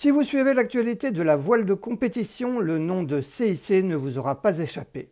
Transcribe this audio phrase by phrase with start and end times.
[0.00, 4.16] Si vous suivez l'actualité de la voile de compétition, le nom de CIC ne vous
[4.16, 5.10] aura pas échappé.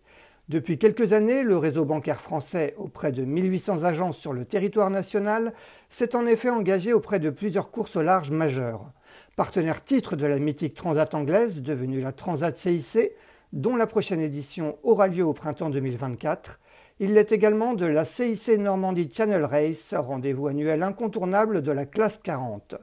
[0.49, 5.55] Depuis quelques années, le réseau bancaire français, auprès de 1800 agences sur le territoire national,
[5.89, 8.93] s'est en effet engagé auprès de plusieurs courses au large majeures.
[9.35, 13.11] Partenaire titre de la mythique Transat anglaise, devenue la Transat CIC,
[13.53, 16.61] dont la prochaine édition aura lieu au printemps 2024,
[17.01, 22.21] il l'est également de la CIC Normandie Channel Race, rendez-vous annuel incontournable de la classe
[22.23, 22.77] 40.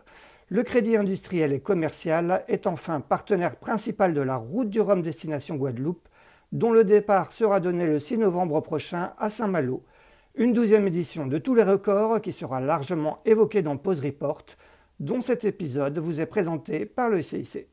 [0.49, 5.55] Le Crédit industriel et commercial est enfin partenaire principal de la route du Rhum destination
[5.55, 6.09] Guadeloupe,
[6.51, 9.83] dont le départ sera donné le 6 novembre prochain à Saint-Malo.
[10.35, 14.43] Une douzième édition de tous les records qui sera largement évoquée dans Pause Report,
[14.99, 17.72] dont cet épisode vous est présenté par le CIC.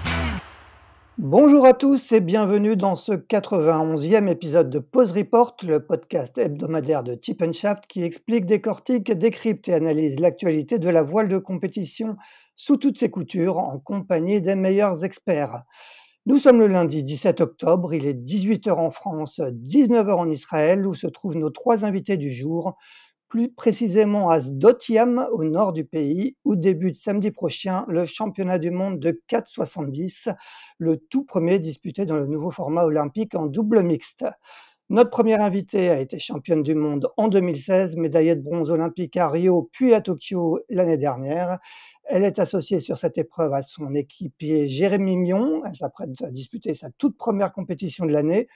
[1.23, 7.03] Bonjour à tous et bienvenue dans ce 91e épisode de Pause Report, le podcast hebdomadaire
[7.03, 12.17] de Chip Shaft qui explique, décortique, décrypte et analyse l'actualité de la voile de compétition
[12.55, 15.61] sous toutes ses coutures en compagnie des meilleurs experts.
[16.25, 20.95] Nous sommes le lundi 17 octobre, il est 18h en France, 19h en Israël où
[20.95, 22.75] se trouvent nos trois invités du jour
[23.31, 28.71] plus précisément à Sdotiam, au nord du pays, où débute samedi prochain le championnat du
[28.71, 30.35] monde de 4,70,
[30.79, 34.25] le tout premier disputé dans le nouveau format olympique en double mixte.
[34.89, 39.29] Notre première invitée a été championne du monde en 2016, médaillée de bronze olympique à
[39.29, 41.59] Rio puis à Tokyo l'année dernière.
[42.03, 45.61] Elle est associée sur cette épreuve à son équipier Jérémy Mion.
[45.65, 48.49] Elle s'apprête à disputer sa toute première compétition de l'année.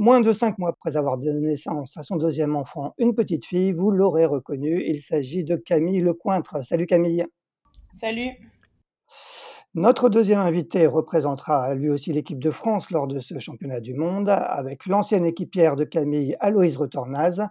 [0.00, 3.72] Moins de cinq mois après avoir donné naissance à son deuxième enfant, une petite fille,
[3.72, 6.64] vous l'aurez reconnu, il s'agit de Camille Lecointre.
[6.64, 7.26] Salut Camille.
[7.90, 8.30] Salut.
[9.74, 14.28] Notre deuxième invité représentera lui aussi l'équipe de France lors de ce championnat du monde
[14.28, 17.48] avec l'ancienne équipière de Camille, Aloïse Retornaz,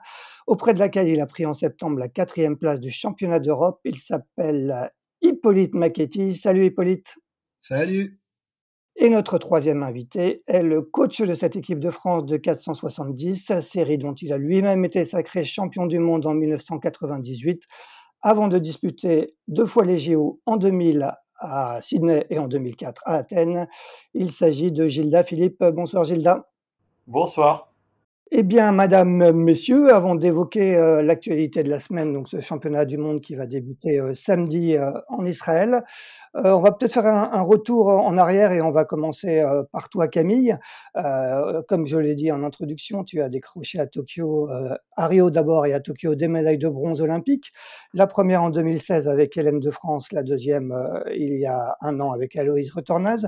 [0.47, 3.81] auprès de laquelle il a pris en septembre la quatrième place du championnat d'Europe.
[3.83, 4.89] Il s'appelle
[5.21, 6.33] Hippolyte Macchetti.
[6.33, 7.13] Salut Hippolyte.
[7.59, 8.21] Salut.
[8.99, 13.99] Et notre troisième invité est le coach de cette équipe de France de 470, série
[13.99, 17.61] dont il a lui-même été sacré champion du monde en 1998,
[18.23, 23.17] avant de disputer deux fois les JO en 2000 à Sydney et en 2004 à
[23.17, 23.67] Athènes.
[24.15, 25.63] Il s'agit de Gilda Philippe.
[25.63, 26.49] Bonsoir Gilda.
[27.05, 27.66] Bonsoir.
[28.29, 32.97] Eh bien, Madame, Messieurs, avant d'évoquer euh, l'actualité de la semaine, donc ce championnat du
[32.97, 35.83] monde qui va débuter euh, samedi euh, en Israël,
[36.33, 40.55] on va peut-être faire un, retour en arrière et on va commencer par toi, Camille.
[41.67, 44.47] comme je l'ai dit en introduction, tu as décroché à Tokyo,
[44.95, 47.53] à Rio d'abord et à Tokyo des médailles de bronze olympiques.
[47.95, 50.75] La première en 2016 avec Hélène de France, la deuxième
[51.11, 53.27] il y a un an avec Aloïse Retornaz.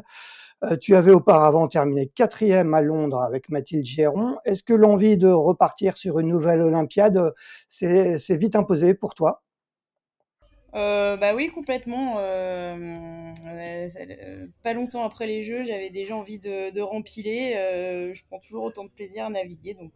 [0.65, 4.37] Euh, tu avais auparavant terminé quatrième à Londres avec Mathilde Géron.
[4.43, 7.33] Est-ce que l'envie de repartir sur une nouvelle Olympiade
[7.69, 9.43] s'est vite imposée pour toi?
[10.75, 12.17] Euh, bah oui, complètement.
[12.19, 13.33] Euh,
[14.61, 17.53] pas longtemps après les Jeux, j'avais déjà envie de, rempiler.
[18.13, 19.93] je prends toujours autant de plaisir à naviguer, donc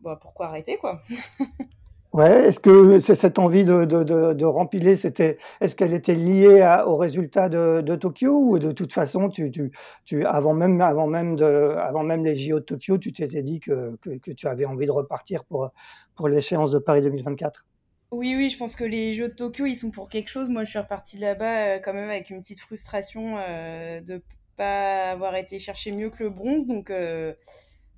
[0.00, 1.02] bah, pourquoi arrêter quoi?
[2.12, 6.60] Ouais, est-ce que c'est cette envie de, de, de, rempiler, c'était, est-ce qu'elle était liée
[6.84, 9.72] au résultat de, de, Tokyo ou de toute façon, tu, tu,
[10.04, 13.60] tu, avant, même, avant, même de, avant même les JO de Tokyo, tu t'étais dit
[13.60, 15.70] que, que, tu avais envie de repartir pour,
[16.14, 17.64] pour l'échéance de Paris 2024
[18.10, 20.50] Oui, oui, je pense que les Jeux de Tokyo, ils sont pour quelque chose.
[20.50, 24.20] Moi, je suis repartie là-bas euh, quand même avec une petite frustration euh, de
[24.58, 26.66] pas avoir été chercher mieux que le bronze.
[26.66, 27.32] Donc, euh,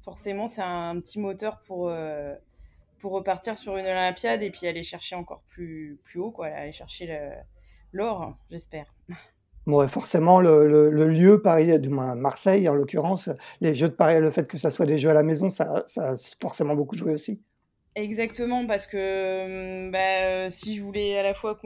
[0.05, 1.93] forcément, c'est un, petit moteur pour.
[3.05, 6.73] Pour repartir sur une Olympiade et puis aller chercher encore plus, plus haut, quoi, aller
[6.73, 7.21] chercher
[7.93, 8.87] l'or, j'espère.
[9.67, 13.29] Bon, forcément, le, le, lieu, Paris, du moins Marseille en l'occurrence,
[13.61, 15.85] les Jeux de Paris, le fait que ça soit des Jeux à la maison, ça,
[15.87, 17.43] ça a forcément beaucoup joué aussi.
[17.95, 21.59] Exactement, parce que hum, bah, si je voulais à la fois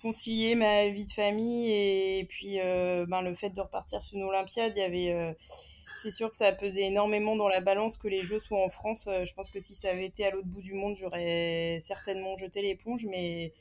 [0.00, 4.24] concilier ma vie de famille et, puis euh, ben, le fait de repartir sur une
[4.24, 5.32] Olympiade, il y avait, euh,
[5.96, 8.68] c'est sûr que ça a pesé énormément dans la balance que les Jeux soient en
[8.68, 9.06] France.
[9.08, 12.36] Euh, je pense que si ça avait été à l'autre bout du monde, j'aurais certainement
[12.36, 13.52] jeté l'éponge, mais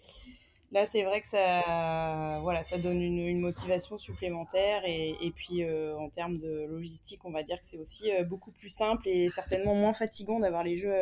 [0.71, 4.83] là, c'est vrai que ça, voilà, ça donne une, motivation supplémentaire.
[4.85, 8.51] Et, puis, euh, en termes de logistique, on va dire que c'est aussi euh, beaucoup
[8.51, 10.93] plus simple et certainement moins fatigant d'avoir les jeux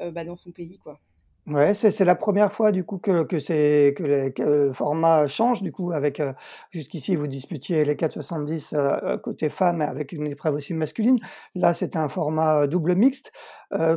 [0.00, 1.00] bah, dans son pays, quoi.
[1.46, 5.70] Ouais, c'est la première fois du coup que que c'est que le format change du
[5.70, 6.32] coup avec, euh,
[6.70, 11.18] jusqu'ici vous disputiez les 4,70 heu euh, côté femmes avec une épreuve aussi masculine.
[11.54, 13.30] Là, c'était un format, euh, double mixte.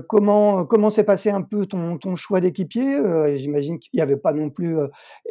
[0.07, 2.97] comment comment s'est passé un peu ton ton choix d'équipier?
[3.35, 4.77] j'imagine qu'il y avait pas non plus,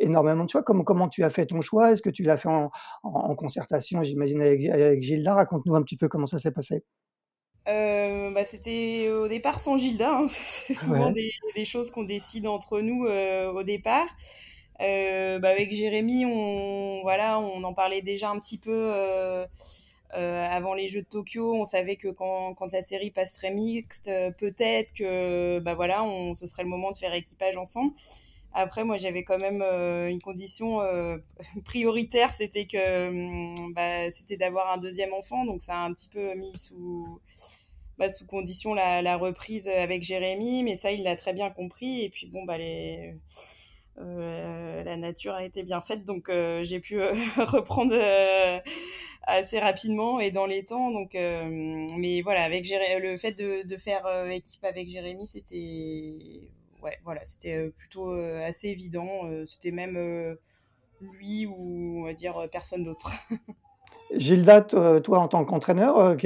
[0.01, 0.65] énormément de choix.
[0.65, 1.93] Comment comment tu as fait ton choix?
[1.93, 2.71] Est-ce que tu l'as fait en
[3.05, 5.35] en concertation, j'imagine avec avec Gilda?
[5.35, 6.83] Raconte-nous un petit peu comment ça s'est passé.
[7.69, 10.19] Euh, bah, c'était au départ sans Gilda.
[10.19, 10.27] Hein.
[10.29, 14.09] C'est souvent des, des, choses qu'on décide entre nous euh, au départ.
[14.81, 18.93] Euh, bah, avec Jérémy, on, voilà, on en parlait déjà un petit peu
[20.11, 21.55] avant les Jeux de Tokyo.
[21.55, 26.47] On savait que quand, quand la série passerait mixte, peut-être que bah, voilà, on, ce
[26.47, 27.93] serait le moment de faire équipage ensemble.
[28.55, 30.81] Après, moi, j'avais quand même une condition
[31.67, 35.45] prioritaire, c'était que hum, bah, c'était d'avoir un deuxième enfant.
[35.45, 37.21] Donc, ça a un petit peu mis sous
[37.99, 42.05] bah, sous condition la, reprise avec Jérémy, mais ça, il l'a très bien compris.
[42.05, 42.57] Et puis, bon, bah,
[43.99, 47.95] euh, la nature a été bien faite, donc euh, j'ai pu euh, reprendre
[49.25, 50.91] assez rapidement et dans les temps.
[50.91, 56.49] Donc, mais voilà, avec le fait de, de faire équipe avec Jérémy, c'était
[56.83, 59.29] ouais, voilà, c'était plutôt assez évident.
[59.47, 60.39] c'était même
[61.01, 63.11] lui ou on va dire personne d'autre.
[64.15, 66.17] Gilda, toi, en tant qu'entraîneur, euh,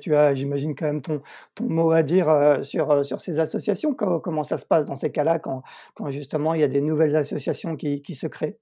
[0.00, 1.20] tu as, j'imagine, quand même ton,
[1.60, 3.94] mot à dire euh, sur, euh, sur ces associations.
[3.94, 5.62] Comment, ça se passe dans ces cas-là quand,
[6.08, 8.58] justement il y a des nouvelles associations qui, se créent?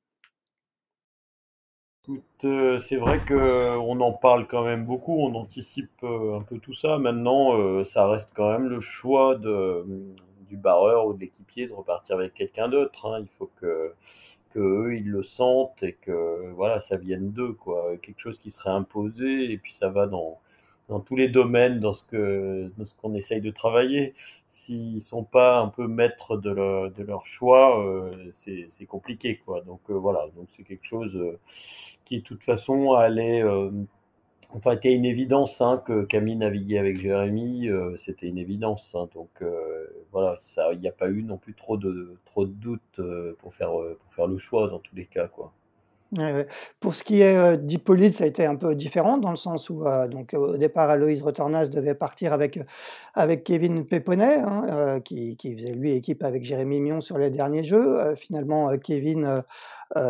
[2.38, 6.98] C'est vrai qu'on en parle quand même beaucoup, on anticipe un peu tout ça.
[6.98, 12.34] Maintenant, ça reste quand même le choix du barreur ou de l'équipier de repartir avec
[12.34, 13.06] quelqu'un d'autre.
[13.06, 13.20] Hein.
[13.20, 13.94] Il faut que
[14.56, 17.96] que eux ils le sentent et que voilà ça vienne d'eux quoi.
[18.02, 20.38] Quelque chose qui serait imposé et puis ça va dans
[20.88, 24.14] dans tous les domaines dans ce que dans ce qu'on essaye de travailler.
[24.48, 29.60] S'ils sont pas un peu maîtres de leur, de leur choix euh, c'est compliqué quoi.
[29.62, 30.26] Donc euh, voilà.
[30.36, 31.38] Donc c'est quelque chose euh,
[32.04, 33.42] qui de toute façon allait
[34.54, 38.94] Enfin, c'était une évidence hein, que Camille naviguait avec Jérémy, euh, c'était une évidence.
[38.94, 40.40] Hein, donc euh, voilà,
[40.72, 43.70] il n'y a pas eu non plus trop de trop de doutes euh, pour faire
[43.70, 45.52] pour faire le choix dans tous les cas, quoi.
[46.78, 49.84] Pour ce qui est, d'Hippolyte, ça a été un peu différent dans le sens où,
[50.08, 52.60] donc au départ, Aloïse Retornas devait partir avec,
[53.14, 57.64] avec Kevin Péponnet, hein, qui qui faisait lui équipe avec Jérémy Mion sur les derniers
[57.64, 58.14] jeux.
[58.14, 59.42] finalement, Kevin,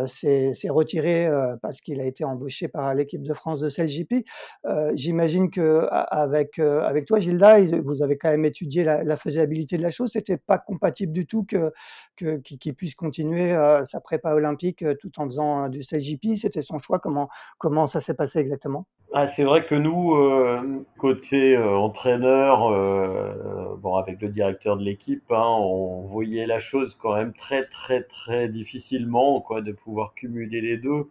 [0.07, 4.25] s'est retiré euh, parce qu'il a été embauché par l'équipe de France de CLJP.
[4.65, 9.83] Euh, j'imagine que avec avec toi, Gilda, vous avez quand même étudié la, faisabilité de
[9.83, 10.11] la chose.
[10.13, 11.71] C'était pas compatible du tout que
[12.15, 16.35] qu'il puisse continuer sa prépa olympique tout en faisant du CLJP.
[16.35, 16.99] C'était son choix.
[16.99, 18.87] Comment comment ça s'est passé exactement?
[19.13, 24.83] Ah, c'est vrai que nous, euh, côté euh, entraîneur, euh, bon, avec le directeur de
[24.83, 30.13] l'équipe, hein, on voyait la chose quand même très, très, très difficilement, quoi, de pouvoir
[30.13, 31.09] cumuler les deux.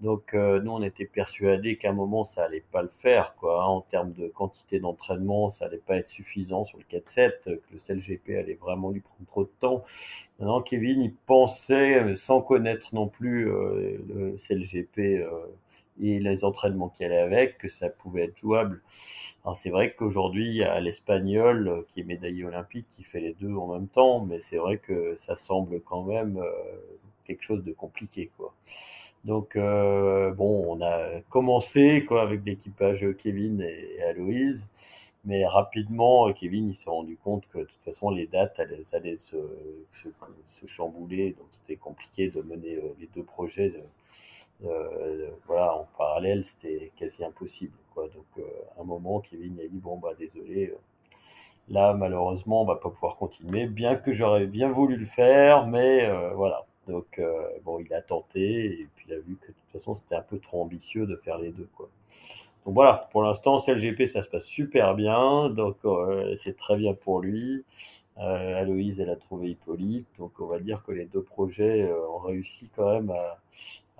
[0.00, 3.66] Donc, nous, on était persuadés qu'à un moment, ça allait pas le faire, quoi, hein,
[3.66, 7.78] en termes de quantité d'entraînement, ça allait pas être suffisant sur le 4-7, que le
[7.78, 9.84] CLGP allait vraiment lui prendre trop de temps.
[10.38, 15.24] Maintenant, Kevin, il pensait, sans connaître non plus le CLGP
[16.00, 18.80] et les entraînements qui allaient avec, que ça pouvait être jouable.
[19.44, 23.20] Alors c'est vrai qu'aujourd'hui, il y a l'Espagnol euh, qui est médaillé olympique qui fait
[23.20, 26.50] les deux en même temps, mais c'est vrai que ça semble quand même euh,
[27.24, 28.54] quelque chose de compliqué, quoi.
[29.24, 34.68] Donc euh, bon, on a commencé quoi avec l'équipage Kevin et, Aloïse,
[35.24, 39.16] mais rapidement Kevin il s'est rendu compte que de toute façon les dates allaient, allaient
[39.18, 39.36] se,
[39.92, 43.72] se, chambouler, donc c'était compliqué de mener les deux projets
[45.46, 47.74] voilà, en parallèle, c'était quasi impossible.
[47.96, 48.42] Donc, euh,
[48.76, 50.78] à un moment, Kevin a dit bon bah désolé, euh,
[51.68, 56.10] là malheureusement on va pas pouvoir continuer, bien que j'aurais bien voulu le faire, mais
[56.34, 56.64] voilà.
[56.88, 57.20] Donc
[57.64, 60.22] bon, il a tenté et puis il a vu que de toute façon c'était un
[60.22, 61.88] peu trop ambitieux de faire les deux quoi.
[62.64, 65.76] Donc voilà, pour l'instant CLGP ça se passe super bien, donc
[66.42, 67.64] c'est très bien pour lui.
[68.18, 72.18] Euh, Aloïse, elle a trouvé Hippolyte, donc on va dire que les deux projets ont
[72.18, 73.38] réussi quand même à,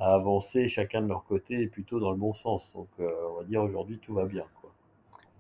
[0.03, 2.73] à avancer chacun de leur côté et plutôt dans le bon sens.
[2.75, 4.45] Donc euh, on va dire aujourd'hui tout va bien.
[4.61, 4.71] Quoi.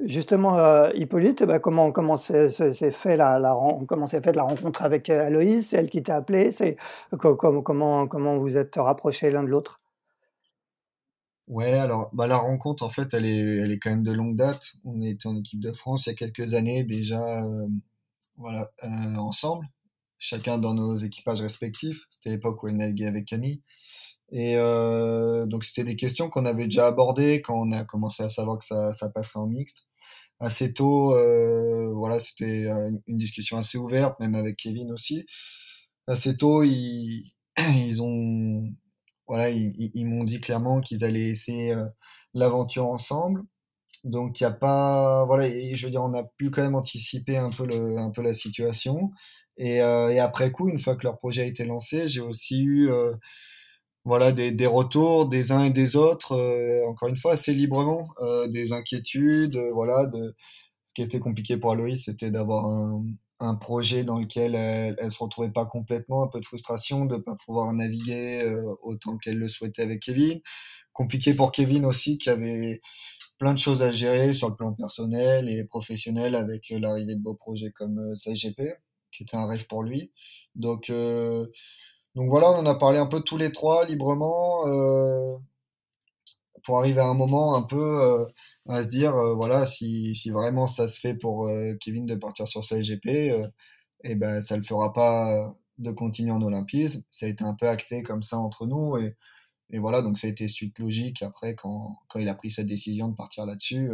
[0.00, 2.50] Justement, euh, Hippolyte, bah, comment comment s'est
[2.92, 3.57] fait la, la
[3.88, 6.52] comment fait la rencontre avec euh, Aloïse C'est elle qui t'a appelé?
[6.52, 6.76] C'est
[7.19, 9.81] comment comment comment vous êtes rapprochés l'un de l'autre?
[11.49, 14.37] Ouais, alors bah, la rencontre en fait elle est elle est quand même de longue
[14.37, 14.75] date.
[14.85, 17.45] On était en équipe de France il y a quelques années déjà,
[18.37, 18.71] voilà,
[19.19, 19.66] ensemble
[20.23, 22.07] chacun dans nos équipages respectifs.
[22.11, 23.61] C'était l'époque où elle naviguait avec Camille.
[24.33, 28.29] Et euh, donc c'était des questions qu'on avait déjà abordées quand on a commencé à
[28.29, 29.85] savoir que ça, ça passerait en mixte.
[30.41, 32.67] Assez tôt, euh, voilà, c'était
[33.07, 35.27] une discussion assez ouverte, même avec Kevin aussi.
[36.09, 37.33] Assez tôt, ils,
[37.77, 38.65] ils ont,
[39.29, 41.77] voilà, ils, m'ont dit clairement qu'ils allaient essayer
[42.35, 43.45] l'aventure ensemble.
[44.05, 46.75] Donc il y a pas, voilà, et je veux dire, on a pu quand même
[46.75, 49.12] anticiper un peu le, un peu la situation.
[49.57, 52.91] Et, euh, après coup, une fois que leur projet a été lancé, j'ai aussi eu
[52.91, 53.12] euh,
[54.04, 58.09] voilà des, des, retours des uns et des autres, euh, encore une fois assez librement,
[58.21, 60.06] euh, des inquiétudes, euh, voilà.
[60.06, 60.35] De,
[60.87, 63.04] ce qui était compliqué pour Aloïs, c'était d'avoir un,
[63.40, 67.16] un, projet dans lequel elle, elle se retrouvait pas complètement, un peu de frustration de
[67.16, 68.42] pas pouvoir naviguer
[68.82, 70.40] autant qu'elle le souhaitait avec Kevin.
[70.92, 72.82] Compliqué pour Kevin aussi, qui avait
[73.38, 77.35] plein de choses à gérer sur le plan personnel et professionnel avec l'arrivée de beaux
[77.35, 78.61] projets comme SGP
[79.12, 80.11] qui était un rêve pour lui.
[80.54, 81.47] Donc, euh,
[82.14, 85.37] donc voilà, on en a parlé un peu tous les trois librement euh,
[86.64, 88.25] pour arriver à un moment un peu euh,
[88.69, 92.14] à se dire euh, voilà si, si vraiment ça se fait pour euh, Kevin de
[92.14, 93.50] partir sur sa SGP, et
[94.04, 97.02] eh ben ça le fera pas de continuer en olympisme.
[97.11, 99.16] Ça a été un peu acté comme ça entre nous et,
[99.71, 102.66] et voilà donc ça a été suite logique après quand, quand il a pris cette
[102.66, 103.90] décision de partir là-dessus.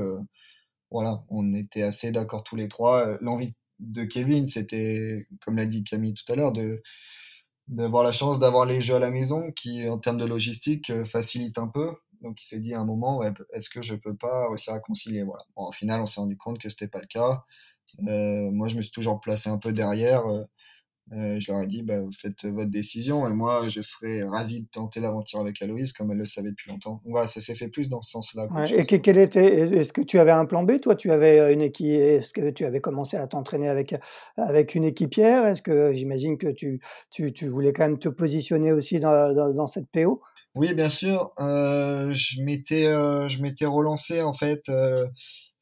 [0.91, 3.19] voilà, on était assez d'accord tous les trois.
[3.21, 6.83] L'envie de Kevin, c'était, comme l'a dit Camille tout à l'heure, de
[7.69, 11.05] d'avoir la chance d'avoir les jeux à la maison qui, en termes de logistique, euh,
[11.05, 11.93] facilite un peu.
[12.23, 13.23] Donc il s'est dit à un moment,
[13.53, 15.45] est-ce que je peux pas réussir à concilier voilà.
[15.57, 17.45] Bon, au final, on s'est rendu compte que c'était pas le cas.
[18.07, 20.27] Euh, moi, je me suis toujours placé un peu derrière.
[20.27, 20.45] Euh,
[21.13, 24.63] euh, je leur ai dit, bah, vous faites votre décision et moi, je serais ravi
[24.63, 27.01] de tenter l'aventure avec Aloïse comme elle le savait depuis longtemps.
[27.05, 28.47] Voilà, ça s'est fait plus dans ce sens-là.
[28.49, 31.53] Ouais, et quel était, est-ce que tu avais un plan B Toi, tu avais euh,
[31.53, 33.95] une équipe, est-ce que tu avais commencé à t'entraîner avec,
[34.37, 35.47] avec une équipière?
[35.47, 39.53] Est-ce que j'imagine que tu, tu, tu, voulais quand même te positionner aussi dans, dans,
[39.55, 40.21] dans cette PO
[40.55, 41.33] Oui, bien sûr.
[41.39, 44.71] Euh, je m'étais, euh, je m'étais relancé en fait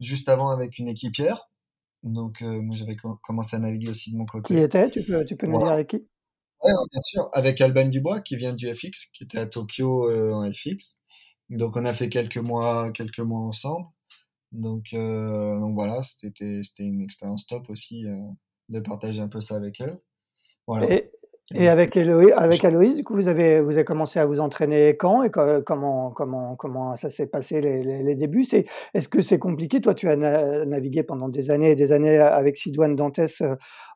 [0.01, 1.49] juste avant avec une équipière.
[2.07, 4.55] Donc, euh, moi, j'avais commencé à naviguer aussi de mon côté.
[4.55, 4.91] Qui était?
[4.91, 5.97] Tu peux, tu peux nous dire avec qui?
[6.63, 7.29] Ouais, bien sûr.
[7.33, 11.03] Avec Alban Dubois, qui vient du FX, qui était à Tokyo euh, en FX.
[11.51, 13.89] Donc, on a fait quelques mois, quelques mois ensemble.
[14.53, 18.17] Donc, euh, donc voilà, c'était une expérience top aussi euh,
[18.69, 19.99] de partager un peu ça avec elle.
[20.67, 20.91] Voilà.
[20.93, 21.11] Et,
[21.55, 24.97] et avec Héloïse, avec Aloïs, du coup, vous avez, vous avez commencé à vous entraîner
[24.97, 28.45] quand et comment, comment, comment ça s'est passé les, les, les débuts?
[28.45, 29.81] C'est, Est-ce que c'est compliqué?
[29.81, 33.21] Toi, tu as na navigué pendant des années et des années avec Sidoine Dantes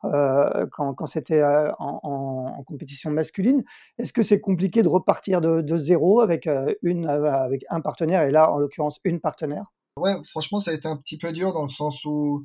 [0.04, 3.64] euh, quand, quand c'était euh, en, en, en, compétition masculine.
[3.98, 8.22] Est-ce que c'est compliqué de repartir de, de zéro avec, euh, une, avec un partenaire
[8.22, 9.64] et là, en l'occurrence, une partenaire?
[9.96, 12.44] Ouais, franchement, ça a été un petit peu dur dans le sens où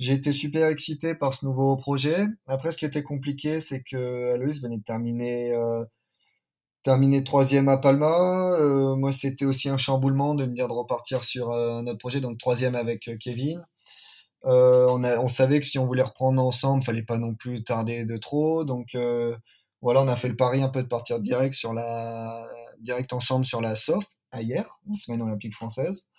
[0.00, 2.26] j'ai été super excité par ce nouveau projet.
[2.46, 5.84] Après, ce qui était compliqué, c'est que Aloïs venait de terminer, euh,
[6.82, 8.52] terminer troisième à Palma.
[8.58, 11.98] Euh, moi, c'était aussi un chamboulement de me dire de repartir sur euh, un autre
[11.98, 13.62] projet, donc troisième avec Kevin.
[14.44, 18.64] On, savait que si on voulait reprendre ensemble, fallait pas non plus tarder de trop.
[18.64, 18.96] Donc
[19.82, 22.46] voilà, on a fait le pari un peu de partir direct sur la,
[22.80, 26.09] direct ensemble sur la SOF à hier, semaine olympique française.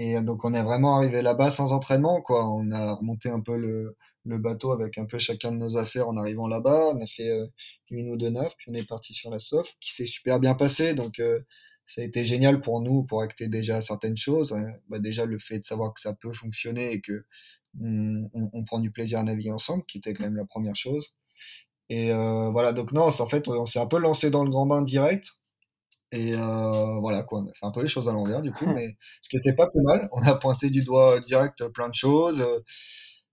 [0.00, 2.48] Et donc on est vraiment arrivé là-bas sans entraînement, quoi.
[2.48, 6.16] On a remonté un peu le, bateau avec un peu chacun de nos affaires en
[6.16, 6.90] arrivant là-bas.
[6.94, 7.46] On a fait euh,
[7.90, 10.54] une ou deux neufs, puis on est parti sur la SOF, qui s'est super bien
[10.54, 10.94] passé.
[10.94, 11.40] Donc euh,
[11.86, 14.54] ça a été génial pour nous, pour acter déjà certaines choses.
[14.88, 17.24] Bah, déjà le fait de savoir que ça peut fonctionner et que
[17.80, 21.12] on, on, prend du plaisir à naviguer ensemble, qui était quand même la première chose.
[21.88, 24.66] Et euh, voilà, donc non, en fait, on s'est un peu lancé dans le grand
[24.66, 25.26] bain direct.
[26.12, 28.66] Et euh, voilà, quoi, on a fait un peu les choses à l'envers du coup,
[28.74, 30.08] mais ce qui était pas plus mal.
[30.12, 32.40] On a pointé du doigt direct plein de choses.
[32.40, 32.60] Euh,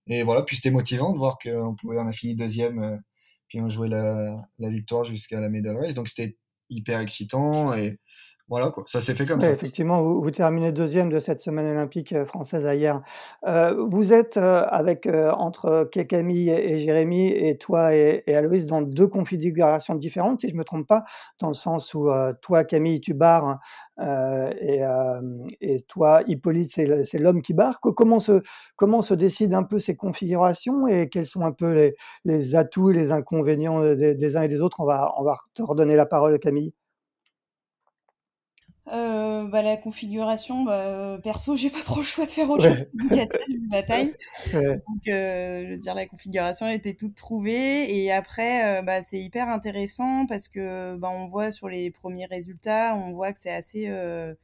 [0.08, 2.96] et voilà, puis c'était motivant de voir qu'on pouvait, on a fini deuxième, euh,
[3.48, 5.94] puis on jouait la, la victoire jusqu'à la medal race.
[5.94, 6.36] Donc c'était
[6.70, 7.98] hyper excitant et
[8.48, 9.52] voilà quoi, ça s'est fait comme oui, ça.
[9.52, 13.02] Effectivement, vous, vous, terminez deuxième de cette semaine olympique euh, française hier.
[13.44, 18.66] Euh, vous êtes euh, avec euh, entre Camille et Jérémy et toi et, et, Aloïs
[18.66, 21.02] dans deux configurations différentes, si je me trompe pas,
[21.40, 22.08] dans le sens où
[22.40, 23.58] toi Camille tu barres
[23.98, 24.82] et,
[25.60, 27.80] et, toi Hippolyte c'est l'homme qui barre.
[27.80, 28.42] Comment se
[28.76, 32.90] comment se décident un peu ces configurations et quels sont un peu les, les atouts
[32.90, 34.80] et les inconvénients des, des uns et des autres?
[34.80, 36.72] On va on va te redonner la parole Camille.
[38.92, 42.74] Euh, bah, la configuration, bah, perso, j'ai pas trop le choix de faire autre ouais.
[42.74, 44.14] chose que une bataille.
[44.54, 44.80] Ouais.
[44.88, 47.96] Donc, euh, je veux dire, la configuration était toute trouvée.
[47.96, 52.26] Et après, euh, bah, c'est hyper intéressant parce que bah, on voit sur les premiers
[52.26, 54.34] résultats, on voit que c'est assez euh,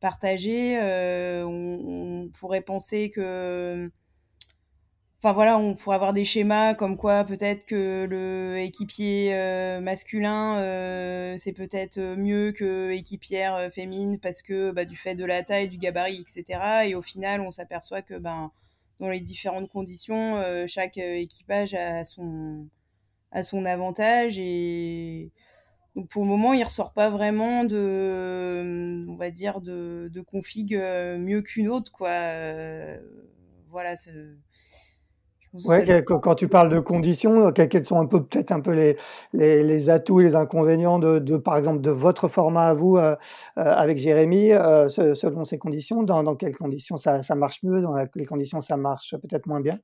[0.00, 0.78] partagé.
[0.82, 3.90] Euh, on, on, pourrait penser que
[5.26, 10.58] Enfin voilà, on pourrait avoir des schémas comme quoi peut-être que le équipier euh, masculin
[10.58, 15.66] euh, c'est peut-être mieux que équipière féminine parce que bah, du fait de la taille,
[15.66, 16.60] du gabarit, etc.
[16.86, 18.52] Et au final, on s'aperçoit que ben
[19.00, 22.68] dans les différentes conditions, chaque équipage a son
[23.64, 25.32] avantage et
[25.96, 31.42] donc pour le moment, il ressort pas vraiment de, on va dire, de, config mieux
[31.42, 32.10] qu'une autre, quoi.
[33.70, 33.96] voilà,
[36.06, 38.96] Quand tu parles de conditions, quels sont un peu peut-être un peu les,
[39.32, 42.96] les, les, atouts et les inconvénients de, de, par exemple de votre format à vous
[42.96, 43.16] euh,
[43.58, 47.80] euh, avec Jérémy euh, selon ces conditions dans, dans, quelles conditions ça, ça marche mieux
[47.80, 49.78] dans quelles conditions ça marche peut-être moins bien?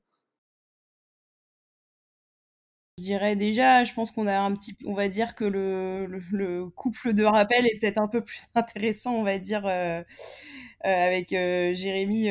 [2.99, 6.19] Je dirais déjà, je pense qu'on a un petit, on va dire que le, le,
[6.31, 10.03] le couple de rappel est peut-être un peu plus intéressant, on va dire, euh,
[10.85, 12.25] euh, avec euh, Jérémy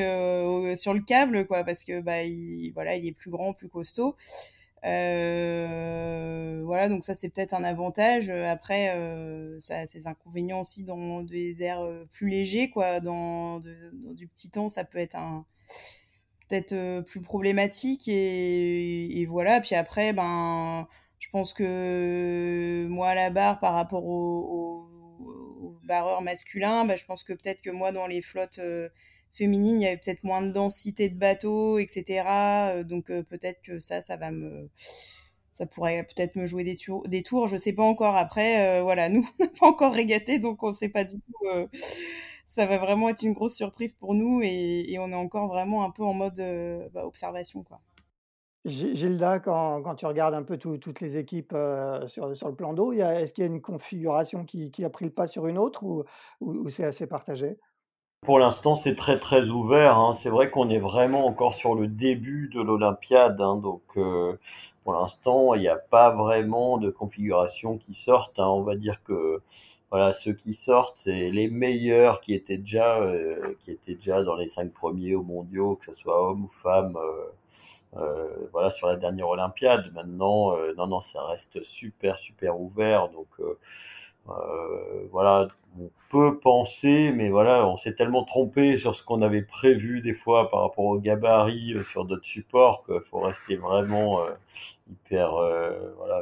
[0.77, 4.17] sur le câble, quoi, parce que bah, il, voilà, il est plus grand, plus costaud.
[6.65, 8.31] Voilà, donc ça c'est peut-être un avantage.
[8.31, 8.95] Après,
[9.59, 13.01] ça a ses inconvénients aussi dans des airs plus légers, quoi.
[13.01, 15.45] Dans du petit temps, ça peut être un
[16.53, 19.61] peut-être euh, plus problématique et, voilà.
[19.61, 20.87] Puis après ben
[21.19, 24.89] je pense que moi à la barre par rapport au,
[25.21, 28.89] au, barreur masculin ben, je pense que peut-être que moi dans les flottes euh,
[29.33, 33.79] féminines il y avait peut-être moins de densité de bateaux etc euh, donc peut-être que
[33.79, 34.69] ça ça va me
[35.53, 38.17] ça pourrait peut-être me jouer des tours, des tours, je sais pas encore.
[38.17, 41.69] Après, voilà, nous on n'a pas encore régaté, donc on sait pas du tout
[42.53, 45.91] ça va vraiment être une grosse surprise pour nous et, on est encore vraiment un
[45.91, 47.63] peu en mode euh, bah, observation.
[47.63, 47.81] Quoi.
[48.67, 52.75] Gilda, quand, quand, tu regardes un peu toutes les équipes euh, sur, sur, le plan
[52.75, 55.57] d'eau, est-ce qu'il y a une configuration qui, qui, a pris le pas sur une
[55.57, 56.05] autre ou,
[56.41, 57.59] ou, c'est assez partagé?
[58.21, 59.97] Pour l'instant, c'est très très ouvert.
[59.97, 60.15] Hein.
[60.21, 63.41] C'est vrai qu'on est vraiment encore sur le début de l'Olympiade.
[63.41, 63.57] Hein.
[63.57, 64.37] donc, euh,
[64.85, 68.39] pour l'instant, il n'y a pas vraiment de configuration qui sortent.
[68.39, 68.47] Hein.
[68.47, 69.41] On va dire que
[69.93, 74.37] voilà, ceux qui sortent, c'est les meilleurs qui étaient déjà, euh, qui étaient déjà dans
[74.37, 76.97] les cinq premiers aux mondiaux, que ce soit hommes ou femmes.
[76.97, 77.27] Euh,
[77.99, 79.93] euh, voilà, sur la dernière Olympiade.
[79.93, 83.11] Maintenant, non, non, ça reste super, super ouvert.
[83.11, 83.29] Donc,
[85.11, 90.01] voilà, on peut penser, mais voilà, on s'est tellement trompé sur ce qu'on avait prévu
[90.01, 94.21] des fois par rapport au gabarit sur d'autres supports qu'il faut rester vraiment
[94.91, 95.35] hyper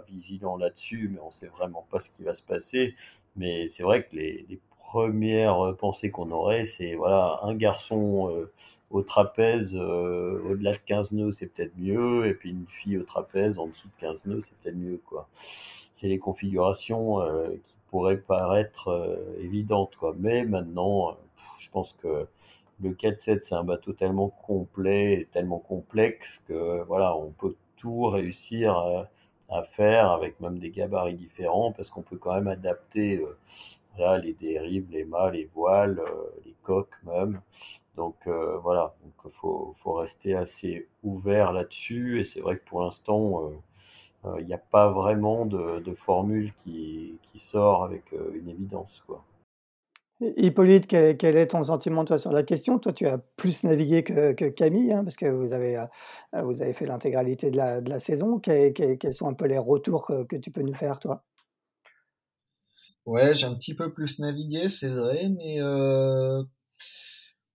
[0.08, 2.96] vigilant là-dessus, mais on sait vraiment pas ce qui va se passer.
[3.36, 8.50] Mais c'est vrai que les, les premières pensées qu'on aurait, c'est voilà, un garçon euh,
[8.90, 13.04] au trapèze euh, au-delà de 15 nœuds, c'est peut-être mieux, et puis une fille au
[13.04, 15.00] trapèze en dessous de 15 nœuds, c'est peut-être mieux.
[15.06, 15.28] quoi.
[15.94, 19.94] C'est les configurations euh, qui pourraient paraître évidentes.
[19.96, 20.14] quoi.
[20.18, 21.16] Mais maintenant,
[21.58, 22.26] je pense que
[22.82, 28.06] le 4-7, c'est un bateau tellement complet et tellement complexe que voilà, on peut tout
[28.06, 29.08] réussir à
[29.50, 33.18] à faire avec même des gabarits différents parce qu'on peut quand même adapter
[33.98, 37.40] euh, les dérives, les mâts, les voiles, euh, les coques même.
[37.96, 42.82] Donc euh, voilà, donc faut, faut rester assez ouvert là-dessus et c'est vrai que pour
[42.82, 43.50] l'instant
[44.38, 49.24] il n'y a pas vraiment de, de formule qui, qui sort avec une évidence quoi.
[50.20, 52.78] Hippolyte, quel, est ton sentiment toi sur la question?
[52.78, 56.74] Toi, tu as plus navigué que, Camille, hein, parce que vous avez, euh, vous avez
[56.74, 58.38] fait l'intégralité de la, saison.
[58.38, 61.24] quels sont un peu les retours que, tu peux nous faire, toi?
[63.06, 66.42] Ouais, j'ai un petit peu plus navigué, c'est vrai, mais euh...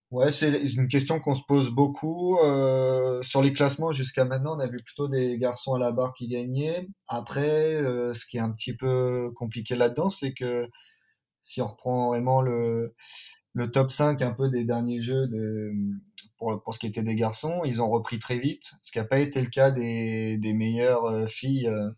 [0.09, 2.39] ouais, c'est une question qu'on se pose beaucoup.
[2.39, 6.13] Euh, sur les classements, jusqu'à maintenant, on a vu plutôt des garçons à la barre
[6.13, 6.87] qui gagnaient.
[7.07, 10.67] Après, ce qui est un petit peu compliqué là-dedans, c'est que
[11.45, 12.95] si on reprend vraiment le,
[13.71, 15.29] top 5 un peu des derniers jeux
[16.37, 19.19] pour, ce qui était des garçons, ils ont repris très vite, ce qui n'a pas
[19.19, 21.91] été le cas des, meilleures euh, filles euh,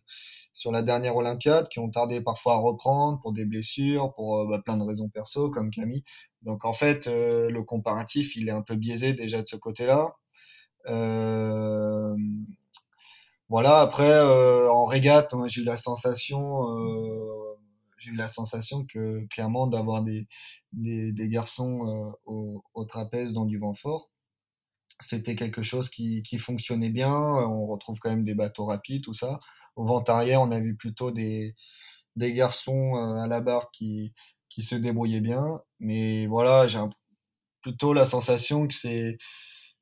[0.52, 4.46] sur la dernière Olympiade, qui ont tardé parfois à reprendre pour des blessures, pour euh,
[4.48, 6.04] bah, plein de raisons perso, comme Camille.
[6.42, 10.14] Donc en fait, le comparatif, il est un peu biaisé déjà de ce côté-là.
[13.48, 14.20] Voilà, après,
[14.68, 16.60] en régate, j'ai eu la sensation
[17.98, 20.26] j'ai eu la sensation que clairement d'avoir des,
[20.72, 24.10] des, garçons euh, au, au, trapèze dans du vent fort,
[25.00, 27.12] c'était quelque chose qui, qui, fonctionnait bien.
[27.14, 29.38] On retrouve quand même des bateaux rapides, tout ça.
[29.76, 31.54] Au vent arrière, on a vu plutôt des,
[32.16, 34.12] des garçons euh, à la barre qui,
[34.48, 35.60] qui se débrouillaient bien.
[35.80, 36.80] Mais voilà, j'ai
[37.62, 39.18] plutôt la sensation que c'est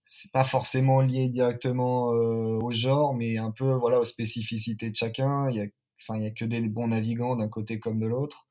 [0.07, 4.97] c'est pas forcément lié directement euh, au genre, mais un peu voilà aux spécificités de
[4.97, 5.51] chacun.
[5.51, 5.67] Il y a
[6.01, 8.49] Enfin, il y a que des bons navigants d'un côté comme de l'autre.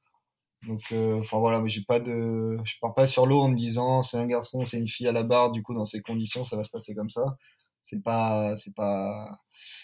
[0.68, 3.56] Donc, euh, enfin voilà, mais j'ai pas de, je pars pas sur l'eau en me
[3.56, 5.52] disant c'est un garçon, c'est une fille à la barre.
[5.52, 7.38] Du coup, dans ces conditions, ça va se passer comme ça.
[7.82, 9.40] c'est pas, c'est pas,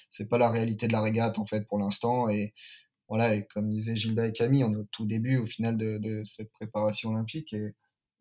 [0.10, 2.30] c'est pas la réalité de la régate en fait pour l'instant.
[2.30, 2.54] Et
[3.12, 6.52] voilà, comme disaient Gilda et Camille, on est au tout début au final de, cette
[6.52, 7.54] préparation olympique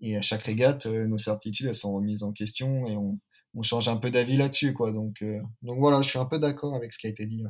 [0.01, 3.19] et, à chaque régate, euh, nos certitudes sont remises en question et on,
[3.63, 4.75] change un peu d'avis là-dessus.
[4.75, 7.45] Donc, euh, donc voilà, je suis un peu d'accord avec ce qui a été dit.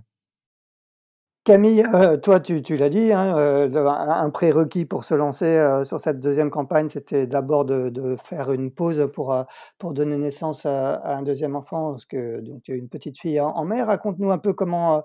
[1.45, 5.99] Camille, euh, toi, tu, l'as dit, hein, euh, un prérequis pour se lancer euh, sur
[5.99, 9.35] cette deuxième campagne, c'était d'abord de, faire une pause pour,
[9.95, 13.65] donner naissance à, un deuxième enfant, parce que donc, tu as une petite fille en,
[13.65, 13.87] mer.
[13.87, 15.03] Raconte-nous un peu comment,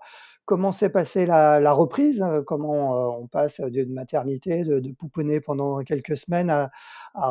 [0.74, 6.70] s'est passée la, reprise, comment on passe d'une maternité, de, pouponner pendant quelques semaines à,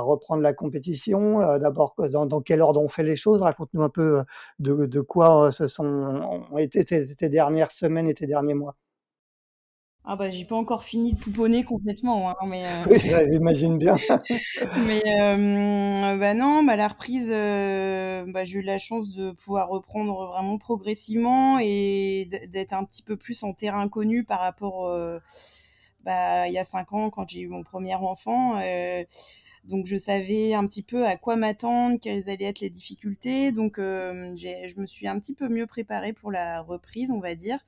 [0.01, 1.41] reprendre la compétition.
[1.59, 3.43] D'abord, dans, quel ordre on fait les choses?
[3.43, 4.25] Raconte-nous un peu
[4.61, 8.75] de, quoi ce sont, ont été tes dernières semaines et tes derniers mois.
[10.07, 12.85] Ah bah j'ai pas encore fini de pouponner complètement, hein, mais euh...
[12.91, 12.99] oui,
[13.33, 13.97] j'imagine bien.
[14.87, 19.71] mais euh, bah non, bah la reprise, euh, bah, j'ai eu la chance de pouvoir
[19.71, 25.21] reprendre vraiment progressivement et d'être un petit peu plus en terrain connu par rapport, euh,
[26.05, 28.59] bah il y a cinq ans quand j'ai eu mon premier enfant.
[28.61, 29.05] Euh,
[29.65, 33.53] donc je savais un petit peu à quoi m'attendre, quelles allaient être les difficultés.
[33.53, 37.59] Donc je me suis un petit peu mieux préparée pour la reprise, on va dire.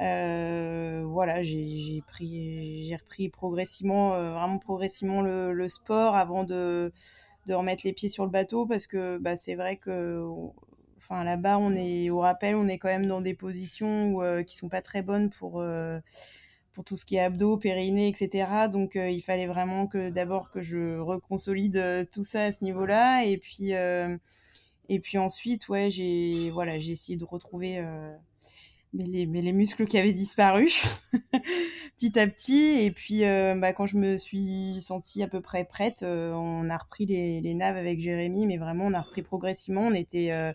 [0.00, 6.92] Euh, voilà, j'ai pris, j'ai repris progressivement, euh, vraiment progressivement le, le, sport avant de,
[7.46, 10.22] de remettre les pieds sur le bateau parce que bah, c'est vrai que,
[10.98, 14.42] enfin là-bas, on est au rappel, on est quand même dans des positions où, euh,
[14.42, 15.98] qui sont pas très bonnes pour euh,
[16.72, 18.68] pour tout ce qui est abdos, périnée, etc.
[18.70, 23.24] Donc euh, il fallait vraiment que d'abord que je reconsolide tout ça à ce niveau-là
[23.24, 23.72] et puis
[24.88, 27.82] et puis ensuite, ouais, j'ai voilà, j'ai essayé de retrouver
[28.96, 30.70] mais les, mais les muscles qui avaient disparu
[31.96, 32.80] petit à petit.
[32.80, 36.68] Et puis, euh, bah, quand je me suis sentie à peu près prête, euh, on
[36.70, 39.82] a repris les, les, naves avec Jérémy, mais vraiment, on a repris progressivement.
[39.82, 40.52] On était, euh,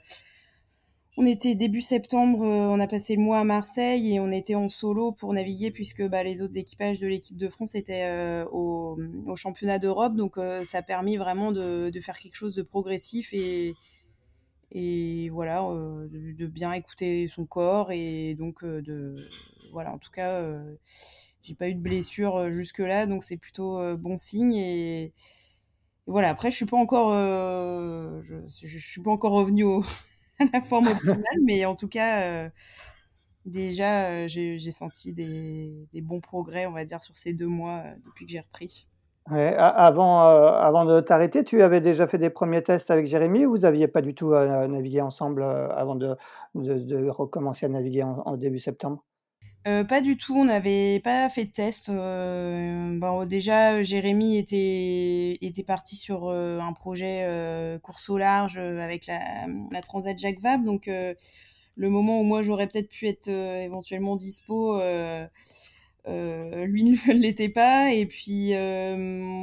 [1.17, 4.69] on était début septembre, on a passé le mois à Marseille et on était en
[4.69, 9.35] solo pour naviguer puisque bah, les autres équipages de l'équipe de France étaient au, au,
[9.35, 10.15] championnat d'Europe.
[10.15, 13.73] Donc, ça a permis vraiment de, de, faire quelque chose de progressif et
[14.71, 19.15] et voilà euh, de, de, bien écouter son corps et donc euh, de
[19.71, 20.75] voilà en tout cas euh,
[21.43, 25.13] j'ai pas eu de blessure jusque là donc c'est plutôt bon signe et, et,
[26.07, 26.29] voilà.
[26.29, 29.65] Après je suis pas encore je, je, suis pas encore revenu
[30.39, 32.49] à la forme optimale mais en tout cas
[33.45, 38.25] déjà j'ai senti des, des, bons progrès on va dire sur ces deux mois depuis
[38.25, 38.87] que j'ai repris
[39.27, 43.51] Avant, euh, avant de t'arrêter, tu avais déjà fait des premiers tests avec Jérémy ou
[43.51, 46.15] vous n'aviez pas du tout euh, navigué ensemble euh, avant de,
[47.09, 49.03] recommencer à naviguer en, début septembre?
[49.63, 51.91] Pas du tout, on n'avait pas fait de test.
[51.91, 59.19] Bon, déjà, Jérémy était, était parti sur un projet course au large avec la,
[59.71, 64.81] la Transat Jacques Vabre, donc le moment où moi j'aurais peut-être pu être éventuellement dispo
[66.07, 68.95] euh, lui ne l'était pas et puis euh,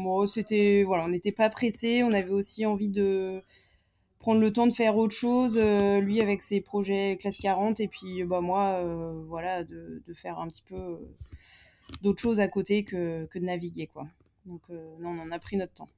[0.02, 3.42] bon, c'était voilà on n'était pas pressé on avait aussi envie de
[4.18, 7.88] prendre le temps de faire autre chose euh, lui avec ses projets classe 40 et
[7.88, 10.96] puis bah moi euh, voilà de, de, faire un petit peu euh,
[12.02, 14.06] d'autres choses à côté que, que de naviguer quoi.
[14.46, 15.88] Donc euh, non on a pris notre temps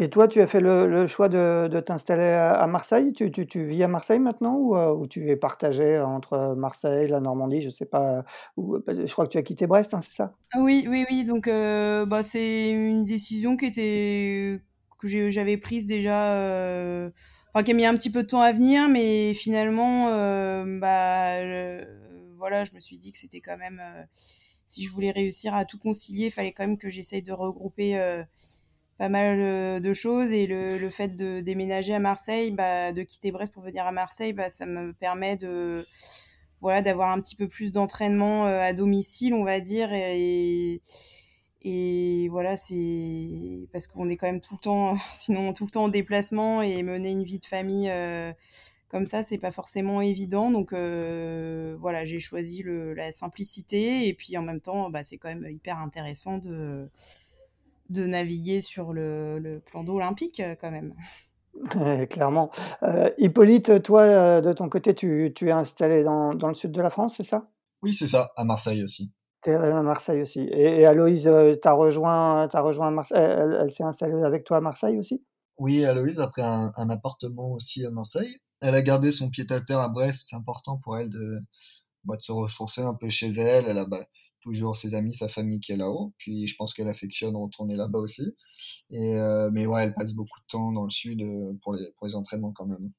[0.00, 3.12] et toi, tu as fait le, choix de, t'installer à Marseille?
[3.12, 7.70] Tu, vis à Marseille maintenant ou, euh, tu es partagé entre Marseille, la Normandie Je
[7.70, 8.24] sais pas.
[8.56, 10.34] Où, bah, je crois que tu as quitté Brest, hein, c'est ça?
[10.56, 11.24] Oui, oui, oui.
[11.24, 14.60] Donc, euh, bah, c'est une décision qui était
[14.98, 16.32] que j'avais prise déjà.
[16.34, 17.10] Euh,
[17.52, 21.40] enfin, qui a mis un petit peu de temps à venir, mais finalement, euh, bah,
[22.36, 23.80] voilà, je me suis dit que c'était quand même.
[23.80, 24.02] Euh,
[24.66, 27.98] si je voulais réussir à tout concilier, il fallait quand même que j'essaye de regrouper
[27.98, 28.22] euh,
[29.00, 33.02] pas mal euh, de choses et le, le, fait de déménager à Marseille, bah, de
[33.02, 35.86] quitter Brest pour venir à Marseille, bah, ça me permet de
[36.60, 40.82] voilà d'avoir un petit peu plus d'entraînement euh, à domicile, on va dire et,
[41.62, 45.84] et voilà c'est parce qu'on est quand même tout le temps sinon tout le temps
[45.84, 48.34] en déplacement et mener une vie de famille euh,
[48.88, 50.50] comme ça c'est pas forcément évident.
[50.50, 55.46] Donc voilà j'ai choisi la simplicité et puis en même temps bah, c'est quand même
[55.50, 56.90] hyper intéressant de
[57.90, 60.94] de naviguer sur le, le plan d'eau olympique quand même.
[61.76, 62.50] Ouais, clairement.
[62.82, 66.72] Euh, Hippolyte, toi, euh, de ton côté, tu, tu es installé dans, dans, le sud
[66.72, 67.48] de la France, c'est ça?
[67.82, 69.12] Oui, c'est ça, à Marseille aussi.
[69.42, 70.40] Tu es à Marseille aussi.
[70.40, 74.58] Et, et Aloïse, euh, t'as rejoint, as rejoint Marseille, elle, elle s'est installée avec toi
[74.58, 75.24] à Marseille aussi?
[75.58, 78.36] Oui, Aloïse a pris un, un, appartement aussi à Marseille.
[78.60, 81.40] Elle a gardé son pied-à-terre à Brest, c'est important pour elle de,
[82.04, 83.66] bah, de se ressourcer un peu chez elle.
[83.68, 84.04] Elle a, bah,
[84.40, 86.12] toujours ses amis, sa famille qui est là-haut.
[86.18, 88.34] Puis je pense qu'elle affectionne retourner là-bas aussi.
[88.90, 92.14] Et, euh, mais ouais, elle passe beaucoup de temps dans le sud euh, pour, les,
[92.14, 92.90] entraînements quand même.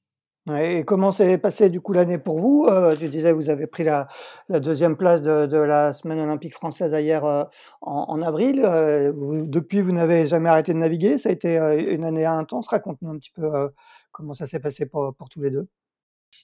[0.58, 2.67] et comment s'est passée du coup l'année pour vous?
[2.69, 4.08] Heu, tu disais vous avez pris la
[4.49, 7.45] 2 place de la semaine olympique française hier, heu,
[7.82, 8.62] en avril,
[9.47, 11.58] depuis vous n'avez jamais arrêté de naviguer, ça a été,
[11.89, 12.67] une année intense?
[12.67, 13.49] Raconte-nous un petit peu,
[14.12, 15.67] comment ça s'est passé pour pour tous les 2.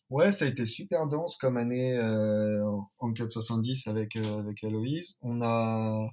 [0.09, 4.65] Ouais, ça a été super dense comme année, heu, en en 470 avec, heu, avec.
[5.21, 6.09] On a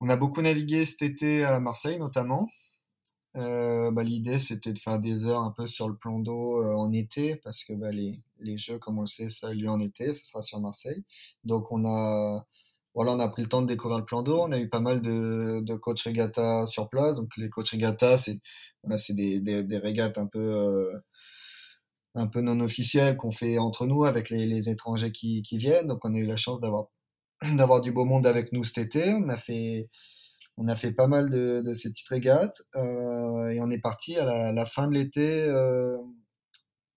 [0.00, 2.48] on a beaucoup navigué cet été à Marseille notamment.
[3.36, 6.74] Euh, bah, l'idée c'était de faire des heures un peu sur le plan d'eau euh,
[6.74, 9.68] en été parce que bah, les, les jeux comme on le sait ça a lieu
[9.68, 11.04] en été ça sera sur Marseille
[11.44, 12.46] donc on a
[12.94, 14.80] voilà on a pris le temps de découvrir le plan d'eau on a eu pas
[14.80, 18.40] mal de, de coach regatta sur place donc les coach regatta c'est
[18.82, 20.98] voilà, des, des, des, régates un peu euh,
[22.18, 25.86] un peu non officielles qu'on fait entre nous avec les, les étrangers qui, qui viennent
[25.86, 26.86] donc on a eu la chance d'avoir
[27.56, 29.88] d'avoir du beau monde avec nous cet été on a fait
[30.58, 34.16] on a fait pas mal de, de ces petites régates euh, et on est parti
[34.16, 35.44] à la, la fin de l'été.
[35.44, 35.96] Euh,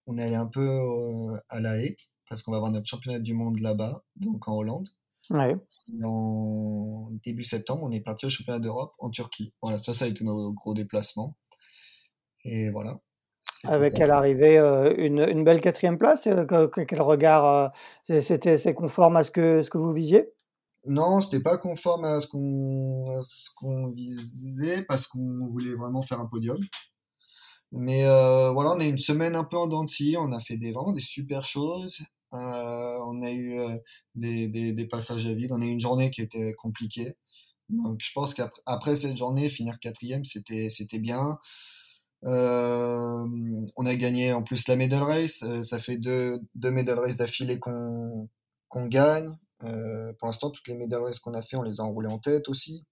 [0.07, 1.95] on est allé un peu euh, à La Haye
[2.27, 4.89] parce qu'on va avoir notre championnat du monde là-bas, donc en Hollande.
[5.29, 5.55] Ouais.
[5.93, 9.53] Et en début septembre, on est parti au championnat d'Europe en Turquie.
[9.61, 11.37] Voilà, ça, ça a été nos gros déplacements.
[12.43, 12.99] Et voilà.
[13.63, 16.27] Avec à l'arrivée euh, une, une, belle quatrième place.
[16.27, 17.73] Euh, quel regard
[18.09, 20.29] euh, c'était, c'est conforme à ce que, ce que vous visiez?
[20.85, 26.57] Non, c'était pas conforme à ce qu'on visait parce qu'on voulait vraiment faire un podium.
[27.71, 29.85] Mais euh, voilà, on a une semaine un peu en dents
[30.17, 31.99] on a fait des, vraiment des super choses.
[32.33, 33.59] Euh, on a eu
[34.15, 37.13] des, des, des, passages à vide, on a eu une journée qui était compliquée.
[37.69, 41.37] Donc je pense qu'après cette journée, finir quatrième, c'était c'était bien.
[42.23, 43.25] Euh,
[43.75, 47.17] on a gagné en plus la medal race, euh, ça fait deux, deux medal race
[47.17, 48.29] d'affilée qu'on
[48.87, 49.35] gagne.
[49.63, 52.19] Euh, pour l'instant, toutes les medal races qu'on a fait, on les a enroulées en
[52.19, 52.85] tête aussi.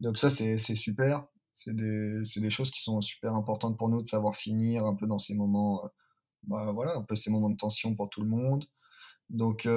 [0.00, 1.24] Donc ça, c'est super.
[1.52, 5.06] C'est des, des, choses qui sont super importantes pour nous de savoir finir un peu
[5.06, 5.82] dans ces moments,
[6.44, 8.64] bah, voilà, un peu ces moments de tension pour tout le monde.
[9.30, 9.68] Donc,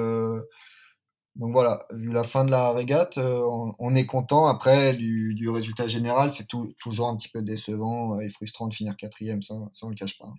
[1.36, 3.40] donc voilà, vu la fin de la régate, euh,
[3.78, 4.46] on, est content.
[4.46, 6.46] Après, du, du résultat général, c'est
[6.78, 10.18] toujours un petit peu décevant et frustrant de finir quatrième, ça, ça on le cache
[10.18, 10.32] pas.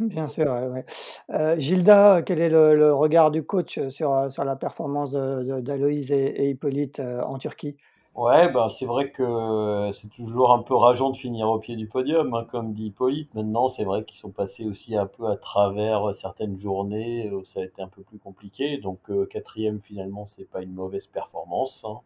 [0.00, 0.84] Bien sûr, ouais, ouais.
[1.32, 7.00] Heu, Gilda, quel est le regard du coach, sur, sur la performance d'Aloïse et Hippolyte,
[7.00, 7.76] heu, en Turquie?
[8.14, 11.86] Ouais, bah, c'est vrai que c'est toujours un peu rageant de finir au pied du
[11.86, 13.34] podium, hein, comme dit Hippolyte.
[13.34, 17.60] Maintenant, c'est vrai qu'ils sont passés aussi un peu à travers certaines journées où ça
[17.60, 18.76] a été un peu plus compliqué.
[18.76, 21.84] Donc, euh, quatrième, finalement, c'est pas une mauvaise performance.
[21.86, 22.00] Hein.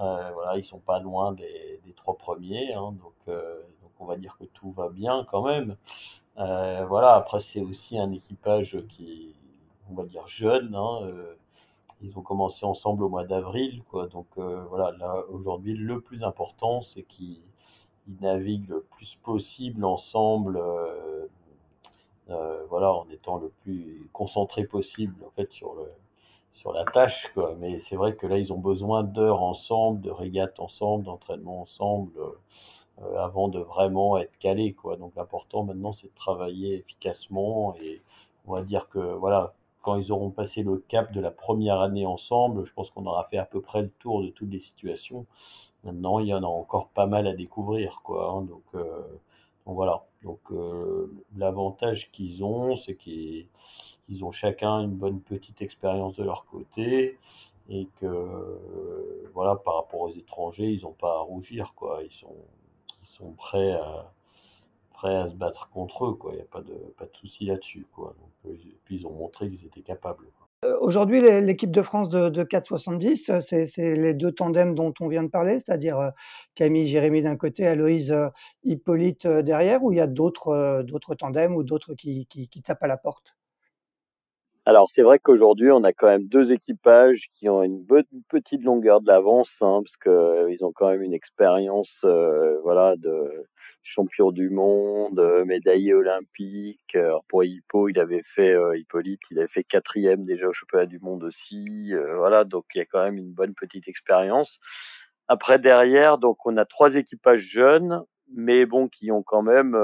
[0.00, 2.74] Euh, voilà, ils sont pas loin des, trois premiers.
[2.74, 5.76] Hein, donc, euh, donc, on va dire que tout va bien quand même.
[6.38, 9.34] Euh, voilà, après, c'est aussi un équipage qui,
[9.90, 10.74] on va dire, jeune.
[10.74, 11.34] Hein, euh,
[12.02, 14.06] ils ont commencé ensemble au mois d'avril, quoi.
[14.08, 17.40] Donc euh, voilà, là aujourd'hui, le plus important, c'est qu'ils
[18.20, 21.26] naviguent le plus possible ensemble, euh,
[22.30, 25.90] euh, voilà, en étant le plus concentré possible en fait sur le
[26.52, 27.54] sur la tâche, quoi.
[27.58, 32.12] Mais c'est vrai que là, ils ont besoin d'heures ensemble, de régates ensemble, d'entraînement ensemble.
[33.18, 34.96] Avant de vraiment être calé quoi.
[34.96, 38.00] Donc l'important maintenant c'est de travailler efficacement et
[38.46, 39.54] on va dire que voilà,
[39.86, 43.22] quand ils auront passé le cap de la première année ensemble, je pense qu'on aura
[43.26, 45.26] fait à peu près le tour de toutes les situations.
[45.84, 48.32] Maintenant, il y en a encore pas mal à découvrir quoi.
[48.32, 48.42] Hein.
[48.42, 49.02] donc, euh,
[49.64, 50.04] donc, voilà.
[50.24, 53.46] Donc euh, l'avantage qu'ils ont, c'est qu'ils
[54.08, 57.16] ils ont chacun une bonne petite expérience de leur côté
[57.68, 58.58] et que
[59.34, 62.36] voilà par rapport aux étrangers ils n'ont pas à rougir quoi ils sont
[63.04, 64.12] sont prêts à,
[64.96, 66.14] prêts à se battre contre eux.
[66.14, 66.32] Quoi.
[66.32, 67.86] Il n'y a pas de, pas de souci là-dessus.
[67.94, 68.14] Quoi.
[68.46, 68.54] Euh,
[68.84, 70.24] puis ils ont montré qu'ils étaient capables.
[70.64, 75.22] Euh, aujourd'hui, l'équipe de France de, de 4,70, c'est les deux tandems dont on vient
[75.22, 76.10] de parler, c'est-à-dire euh,
[76.54, 78.16] Camille, Jérémy d'un côté, Aloïse,
[78.64, 80.82] Hippolyte derrière, ou il y a d'autres
[81.18, 83.36] tandems ou d'autres qui, qui tapent à la porte?
[84.66, 88.64] Alors c'est vrai qu'aujourd'hui on a quand même deux équipages qui ont une, bonne, petite
[88.64, 92.96] longueur de l'avance hein, parce que euh, ils ont quand même une expérience euh, voilà
[92.96, 93.46] de
[93.84, 96.96] champion du monde, euh, médaillé olympique.
[96.96, 100.86] Alors pour Hippo, il avait fait euh, Hippolyte, il avait fait quatrième déjà au championnat
[100.86, 101.92] du monde aussi.
[102.16, 104.58] voilà donc il y a quand même une bonne petite expérience.
[105.28, 108.02] Après derrière donc on a trois équipages jeunes
[108.34, 109.76] mais bon qui ont quand même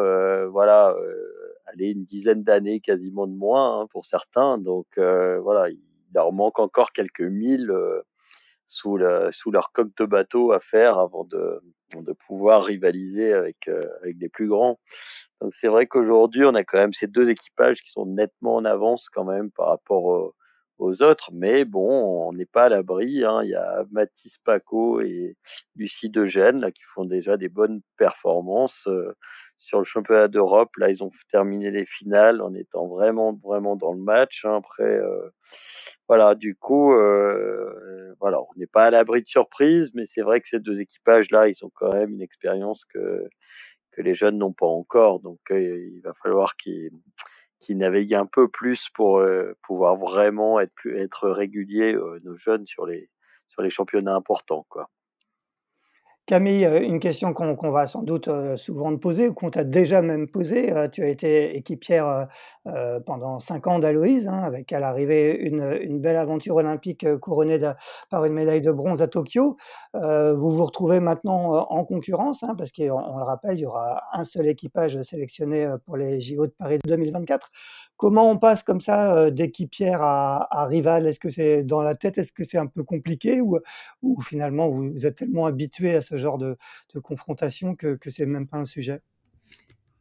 [0.51, 0.97] voilà
[1.73, 4.59] allez, une dizaine d'années quasiment de moins hein, pour certains.
[4.59, 5.81] Donc euh, voilà, il
[6.15, 8.03] leur manque encore quelques milles euh,
[8.67, 8.99] sous,
[9.31, 11.61] sous leur coque de bateau à faire avant de,
[12.01, 14.79] de pouvoir rivaliser avec, euh, avec les plus grands.
[15.41, 18.65] Donc c'est vrai qu'aujourd'hui, on a quand même ces deux équipages qui sont nettement en
[18.65, 20.35] avance quand même par rapport aux,
[20.83, 21.31] aux autres.
[21.33, 23.25] Mais bon, on n'est pas à l'abri.
[23.25, 23.43] Hein.
[23.45, 25.37] Il y a Mathis Paco et
[25.77, 29.15] Lucie Degène là, qui font déjà des bonnes performances euh,
[29.59, 30.71] sur le championnat d'Europe.
[30.77, 34.45] Là, ils ont terminé les finales en étant vraiment, vraiment dans le match.
[34.45, 34.57] Hein.
[34.57, 35.31] Après, euh,
[36.09, 40.41] voilà, du coup, euh, voilà, on n'est pas à l'abri de surprise, mais c'est vrai
[40.41, 43.29] que ces deux équipages-là, ils ont quand même une expérience que
[43.93, 45.21] que les jeunes n'ont pas encore.
[45.21, 46.91] Donc, il va falloir qu'ils
[47.63, 52.37] qui naviguent un peu plus pour euh, pouvoir vraiment être plus être réguliers euh, nos
[52.37, 53.09] jeunes sur les
[53.47, 54.91] sur les championnats importants quoi.
[56.27, 60.03] Camille, euh, une question qu'on va sans doute souvent te poser ou qu'on t'a déjà
[60.03, 60.73] même posée.
[60.93, 62.29] Tu as été équipière
[63.07, 67.59] pendant cinq ans d'Aloïse, hein, avec à l'arrivée une, une, belle aventure olympique couronnée
[68.11, 69.57] par une médaille de bronze à Tokyo.
[69.95, 74.25] vous vous retrouvez maintenant en concurrence, hein, parce qu'on le rappelle, il y aura un
[74.25, 77.51] seul équipage sélectionné pour les JO de Paris 2024.
[77.97, 81.07] Comment on passe comme ça d'équipière à, à, rival?
[81.07, 82.19] Est-ce que c'est dans la tête?
[82.19, 83.41] Est-ce que c'est un peu compliqué?
[83.41, 83.59] Ou,
[84.03, 86.57] ou, finalement vous êtes tellement habitué à ce genre de,
[86.95, 89.03] de confrontation que, que c'est même pas un sujet?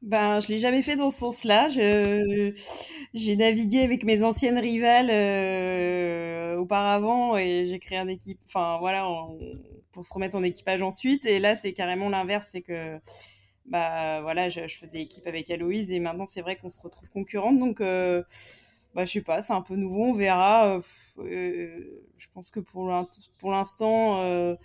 [0.02, 1.70] Ben, je l'ai jamais fait dans ce sens-là.
[1.70, 8.40] J'ai navigué avec mes anciennes rivales euh, auparavant et j'ai créé un équipe.
[8.46, 9.08] Enfin voilà,
[9.92, 11.26] pour se remettre en équipage ensuite.
[11.26, 13.00] Et là, c'est carrément l'inverse, c'est que
[13.66, 17.60] bah voilà, je, faisais équipe avec Aloïse et maintenant c'est vrai qu'on se retrouve concurrente.
[17.60, 18.24] Donc euh,
[18.96, 20.76] bah je sais pas, c'est un peu nouveau, on verra.
[20.78, 20.82] Euh,
[21.20, 22.88] euh, je pense que pour
[23.52, 24.56] l'instant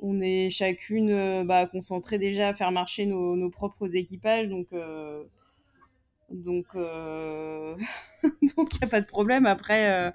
[0.00, 4.66] on est chacune euh, bah, concentrée déjà à faire marcher nos, nos propres équipages, donc
[4.72, 5.24] euh,
[6.30, 7.74] donc euh,
[8.56, 9.46] donc il n'y a pas de problème.
[9.46, 10.12] Après,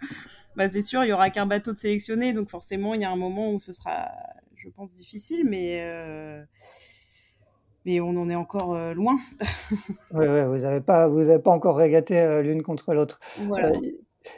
[0.55, 3.11] bah, c'est sûr, il y aura qu'un bateau de sélectionné, donc forcément il y a
[3.11, 4.09] un moment où ce sera,
[4.55, 5.83] je pense, difficile, mais
[7.85, 9.19] mais on en est encore loin.
[10.11, 13.19] oui, ouais, vous n'avez pas, vous avez pas encore régaté l'une contre l'autre.
[13.39, 13.73] Voilà.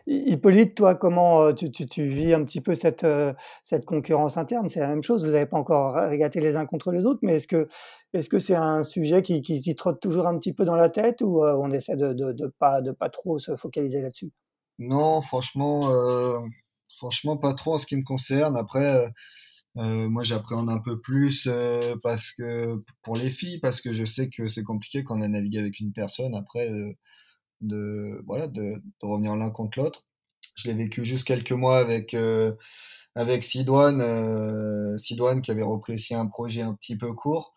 [0.08, 4.70] Hippolyte, toi, comment euh, tu, vis un petit peu cette, euh, cette concurrence interne?
[4.70, 7.36] C'est la même chose, vous n'avez pas encore régaté les uns contre les autres, mais
[7.38, 11.44] est-ce que c'est un sujet qui, trotte toujours un petit peu dans la tête ou
[11.44, 14.32] euh, on essaie de, de pas trop se focaliser là-dessus?
[14.78, 15.82] Non, franchement,
[16.98, 18.58] franchement, pas trop en ce qui me concerne.
[18.58, 19.10] Après,
[19.76, 21.48] moi, j'appréhende un peu plus
[22.04, 25.28] parce que pour les filles, parce que je sais que c'est compliqué quand on a
[25.30, 26.36] navigué avec une personne.
[26.36, 26.70] Après,
[27.62, 30.08] de, voilà, de, revenir l'un contre l'autre.
[30.56, 32.54] Je l'ai vécu juste quelques mois avec, euh,
[33.16, 34.98] avec Sidoine, euh,
[35.42, 37.54] qui avait repris aussi un projet un petit peu court.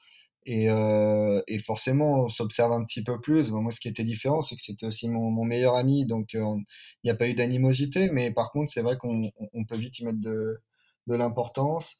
[0.46, 3.50] Et, euh, et forcément, on s'observe un petit peu plus.
[3.52, 6.64] moi, ce qui était différent, c'est que c'était aussi mon, meilleur ami, donc il
[7.04, 8.10] n'y a pas eu d'animosité.
[8.12, 10.60] Mais par contre, c'est vrai qu'on on peut vite y mettre de,
[11.06, 11.98] de l'importance.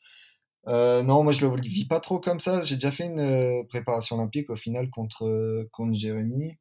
[0.69, 2.63] Euh, non, moi je le vis pas trop comme ça.
[2.63, 6.59] J'ai déjà fait une préparation olympique au final contre, contre Jérémy.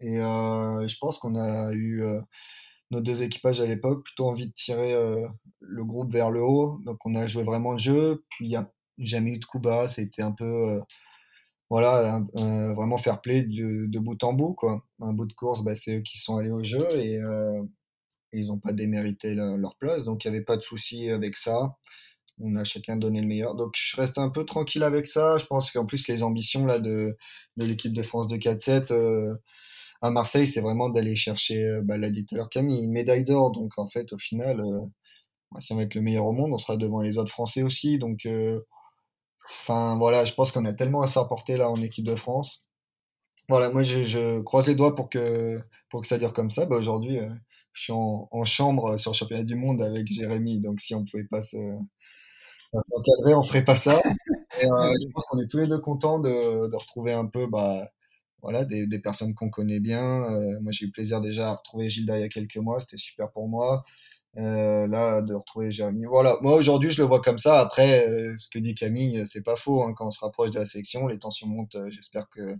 [0.00, 2.20] Et euh, je pense qu'on a eu euh,
[2.90, 5.26] nos deux équipages à l'époque plutôt envie de tirer euh,
[5.60, 6.80] le groupe vers le haut.
[6.84, 8.24] Donc on a joué vraiment le jeu.
[8.30, 9.88] Puis il n'y a jamais eu de coup bas.
[9.88, 10.80] C'était un peu
[11.70, 14.54] voilà, vraiment fair play de, bout en bout.
[14.54, 14.84] Quoi.
[15.00, 17.18] Un bout de course, bah, c'est eux qui sont allés au jeu et,
[18.32, 20.04] ils n'ont pas démérité leur place.
[20.04, 21.76] Donc il n'y avait pas de souci avec ça.
[22.38, 23.54] On a chacun donné le meilleur.
[23.54, 25.38] Donc je reste un peu tranquille avec ça.
[25.38, 27.16] Je pense qu'en plus les ambitions là, de,
[27.56, 28.92] de l'équipe de France de 4-7,
[30.06, 32.92] à Marseille, c'est vraiment d'aller chercher, euh, bah, l'a dit tout à l'heure Camille, une
[32.92, 33.52] médaille d'or.
[33.52, 34.80] Donc en fait, au final, euh,
[35.60, 37.98] si on va être le meilleur au monde, on sera devant les autres Français aussi.
[37.98, 38.60] Donc, euh,
[39.60, 42.68] enfin voilà, je pense qu'on a tellement à s'apporter là en équipe de France.
[43.48, 46.66] Voilà, moi je, croise les doigts pour que, pour que ça dure comme ça.
[46.66, 47.18] Bah, Aujourd'hui,
[47.72, 51.24] je suis en, chambre sur le championnat du monde avec Jérémy, donc si on pouvait
[51.24, 51.56] pas se,
[52.72, 54.00] s'encadrer, on ferait pas ça.
[54.60, 57.88] Je pense qu'on est tous les deux contents de, de retrouver un peu bah,
[58.42, 60.24] voilà, des, des personnes qu'on connaît bien.
[60.24, 62.96] Euh, moi, j'ai eu plaisir déjà à retrouver Gilda il y a quelques mois, c'était
[62.96, 63.82] super pour moi.
[64.36, 66.04] Euh, là, de retrouver Jérémy.
[66.04, 67.58] Voilà, moi aujourd'hui, je le vois comme ça.
[67.60, 69.82] Après, euh, ce que dit Camille, c'est pas faux.
[69.82, 69.94] Hein.
[69.96, 71.78] Quand on se rapproche de la sélection, les tensions montent.
[71.90, 72.56] J'espère que,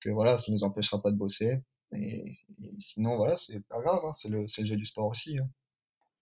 [0.00, 1.58] que voilà, ça nous empêchera pas de bosser.
[1.92, 2.36] Et,
[2.78, 4.00] sinon, voilà, c'est pas grave.
[4.04, 4.12] Hein.
[4.16, 5.38] C'est le, le, jeu du sport aussi.
[5.38, 5.48] Hein.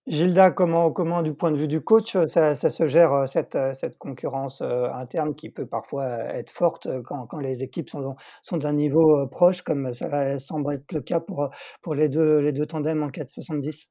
[0.07, 3.97] Gilda, comment, comment, du point de vue du coach, ça, ça se gère cette, cette
[3.97, 8.15] concurrence interne qui peut parfois être forte quand, quand les équipes sont,
[8.53, 11.49] d'un niveau proche, comme ça semble être le cas pour,
[11.81, 13.89] pour les, deux, les deux tandems en 470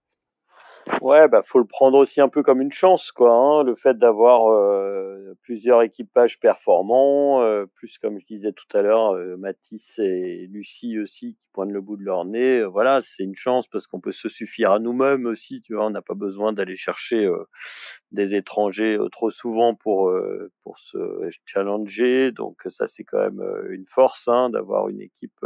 [1.02, 3.32] Ouais, bah faut le prendre aussi un peu comme une chance, quoi.
[3.32, 8.82] Hein, le fait d'avoir euh, plusieurs équipages performants, euh, plus comme je disais tout à
[8.82, 12.60] l'heure, euh, Mathis et Lucie aussi qui pointent le bout de leur nez.
[12.60, 15.60] Euh, voilà, c'est une chance parce qu'on peut se suffire à nous-mêmes aussi.
[15.60, 17.28] Tu vois, on n'a pas besoin d'aller chercher
[18.12, 20.12] des étrangers trop souvent pour
[20.62, 20.96] pour se
[21.46, 22.30] challenger.
[22.30, 25.44] Donc ça, c'est quand même une force hein, d'avoir une équipe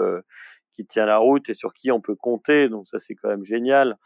[0.75, 2.69] qui tient la route et sur qui on peut compter.
[2.69, 3.97] Donc ça, c'est quand même génial.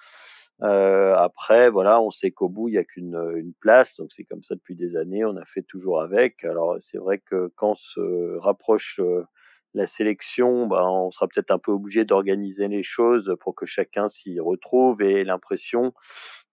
[0.62, 4.24] Euh, après, voilà, on sait qu'au bout, il n'y a qu'une une place, donc c'est
[4.24, 6.44] comme ça depuis des années, on a fait toujours avec.
[6.44, 9.24] Alors c'est vrai que quand se rapproche euh,
[9.74, 14.08] la sélection, bah, on sera peut-être un peu obligé d'organiser les choses pour que chacun
[14.08, 15.92] s'y retrouve et l'impression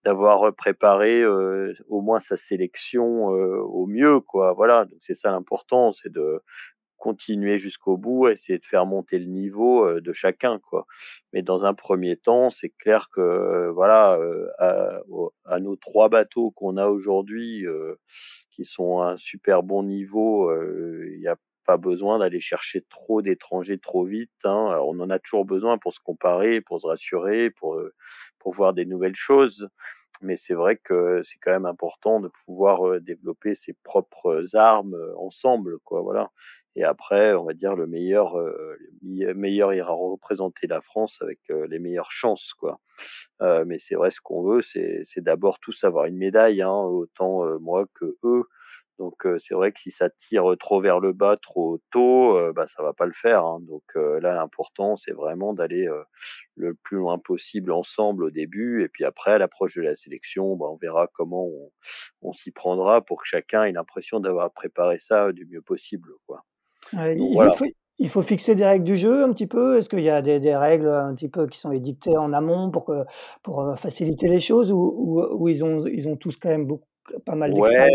[0.04, 4.52] d'avoir préparé euh, au moins sa sélection euh, au mieux, quoi.
[4.52, 6.40] Voilà, donc c'est ça l'important, c'est de
[7.02, 10.86] continuer jusqu'au bout, essayer de faire monter le niveau euh, de chacun, quoi.
[11.32, 15.02] Mais dans un premier temps, c'est clair que euh, voilà, euh,
[15.44, 17.66] à, nos trois bateaux qu'on a aujourd'hui,
[18.52, 21.36] qui sont à un super bon niveau, il n'y a
[21.66, 24.30] pas besoin d'aller chercher trop d'étrangers trop vite.
[24.44, 24.78] Hein.
[24.84, 27.80] on en a toujours besoin pour se comparer, pour se rassurer, pour
[28.38, 29.68] pour voir des nouvelles choses
[30.22, 35.78] mais c'est vrai que c'est quand même important de pouvoir développer ses propres armes ensemble,
[35.80, 36.30] quoi, voilà.
[36.76, 38.36] Et après, on va dire le meilleur,
[39.02, 42.80] le meilleur ira représenter la France avec les meilleures chances, quoi.
[43.40, 47.86] Mais c'est vrai, ce qu'on veut, c'est d'abord tous avoir une médaille, hein, autant moi
[47.94, 48.44] que eux.
[49.02, 52.84] Donc c'est vrai que si ça tire trop vers le bas trop tôt, bah ça
[52.84, 53.44] va pas le faire.
[53.44, 53.58] Hein.
[53.62, 55.88] Donc là l'important c'est vraiment d'aller
[56.54, 60.54] le plus loin possible ensemble au début et puis après à l'approche de la sélection,
[60.54, 61.70] bah, on verra comment on,
[62.22, 66.10] on s'y prendra pour que chacun ait l'impression d'avoir préparé ça du mieux possible.
[66.26, 66.44] Quoi.
[66.92, 67.52] il, voilà.
[67.54, 67.66] faut,
[67.98, 69.78] il, faut, fixer des règles du jeu un petit peu.
[69.78, 72.70] Est-ce qu'il y a des, des, règles un petit peu qui sont édictées en amont
[72.70, 73.04] pour que,
[73.42, 76.86] pour faciliter les choses ou, ou, ou ils ont ils ont tous quand même beaucoup
[77.20, 77.92] pas mal ouais,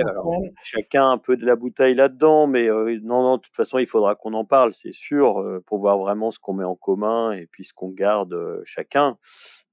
[0.61, 3.87] chacun un peu de la bouteille là-dedans, mais euh, non, non, de toute façon, il
[3.87, 7.31] faudra qu'on en parle, c'est sûr, euh, pour voir vraiment ce qu'on met en commun
[7.31, 9.17] et puis ce qu'on garde euh, chacun.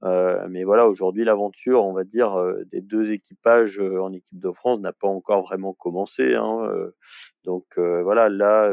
[0.02, 2.36] mais voilà, aujourd'hui, l'aventure, on va dire,
[2.70, 6.34] des deux équipages en équipe de France n'a pas encore vraiment commencé.
[6.34, 6.68] Hein,
[7.44, 8.70] donc voilà, là,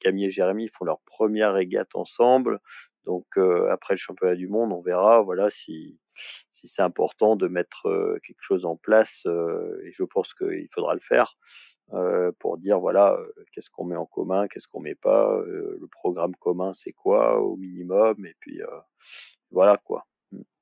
[0.00, 2.60] Camille et Jérémy font leur première régate ensemble.
[3.06, 3.26] Donc
[3.70, 8.18] après le championnat du monde, on verra, voilà, si si c'est important de mettre euh,
[8.26, 11.36] quelque chose en place, euh, et je pense qu'il faudra le faire,
[11.92, 13.18] euh, pour dire voilà,
[13.52, 17.56] qu'est-ce qu'on met en commun, qu'est-ce qu'on met pas, le programme commun c'est quoi au
[17.56, 18.60] minimum, et puis
[19.50, 20.06] voilà quoi.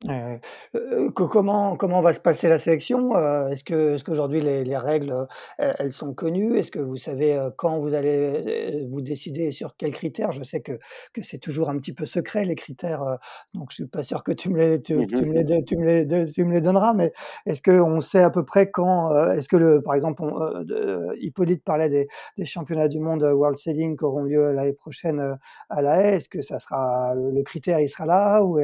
[0.08, 3.16] Euh, comment, comment va se passer la sélection?
[3.48, 5.26] Est-ce que, est qu'aujourd'hui les, les, règles
[5.58, 6.56] elles, sont connues?
[6.56, 10.32] Est-ce que vous savez quand vous allez vous décider sur quels critères?
[10.32, 10.72] Je sais que,
[11.12, 13.18] que c'est toujours un petit peu secret les critères,
[13.54, 15.84] donc je suis pas sûr que tu me les, tu, tu me les, tu me
[15.84, 17.12] les, tu me les donneras, mais
[17.46, 21.88] est-ce qu'on sait à peu près quand Est-ce que le, par exemple, on, Hippolyte parlait
[21.88, 22.08] des,
[22.38, 26.16] des, championnats du monde World Sailing qui auront lieu l'année prochaine à La Haye.
[26.16, 28.58] Est-ce que ça sera le, critère il sera là ou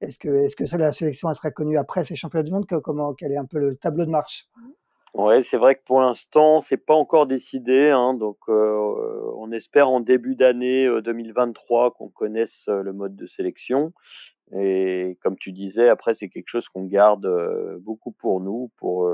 [0.00, 0.28] est-ce que,
[0.60, 2.66] est-ce que la sélection sera connue après ces championnats du monde?
[2.66, 4.46] Comment, Quel est un peu le tableau de marche?
[5.14, 7.90] Ouais, c'est vrai que pour l'instant, c'est pas encore décidé.
[7.90, 13.14] Hein, donc, euh, on espère en début d'année 2023 euh, qu'on connaisse euh, le mode
[13.14, 13.92] de sélection.
[14.54, 17.26] Et comme tu disais, après, c'est quelque chose qu'on garde
[17.80, 19.10] beaucoup pour nous, pour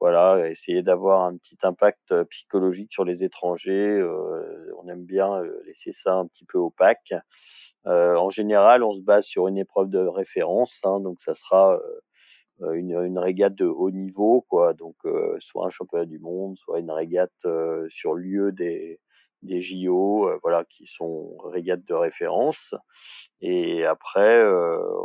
[0.00, 4.02] voilà, essayer d'avoir un petit impact psychologique sur les étrangers.
[4.82, 7.12] on aime bien laisser ça un petit peu opaque.
[7.84, 11.78] en général, on se base sur une épreuve de référence, hein, donc ça sera
[12.62, 14.74] euh, une, une, régate de haut niveau, quoi.
[14.74, 19.00] Donc, euh, soit un championnat du monde, soit une régate euh, sur lieu des,
[19.42, 22.74] des JO, voilà, qui sont régates de référence.
[23.40, 24.44] Et après,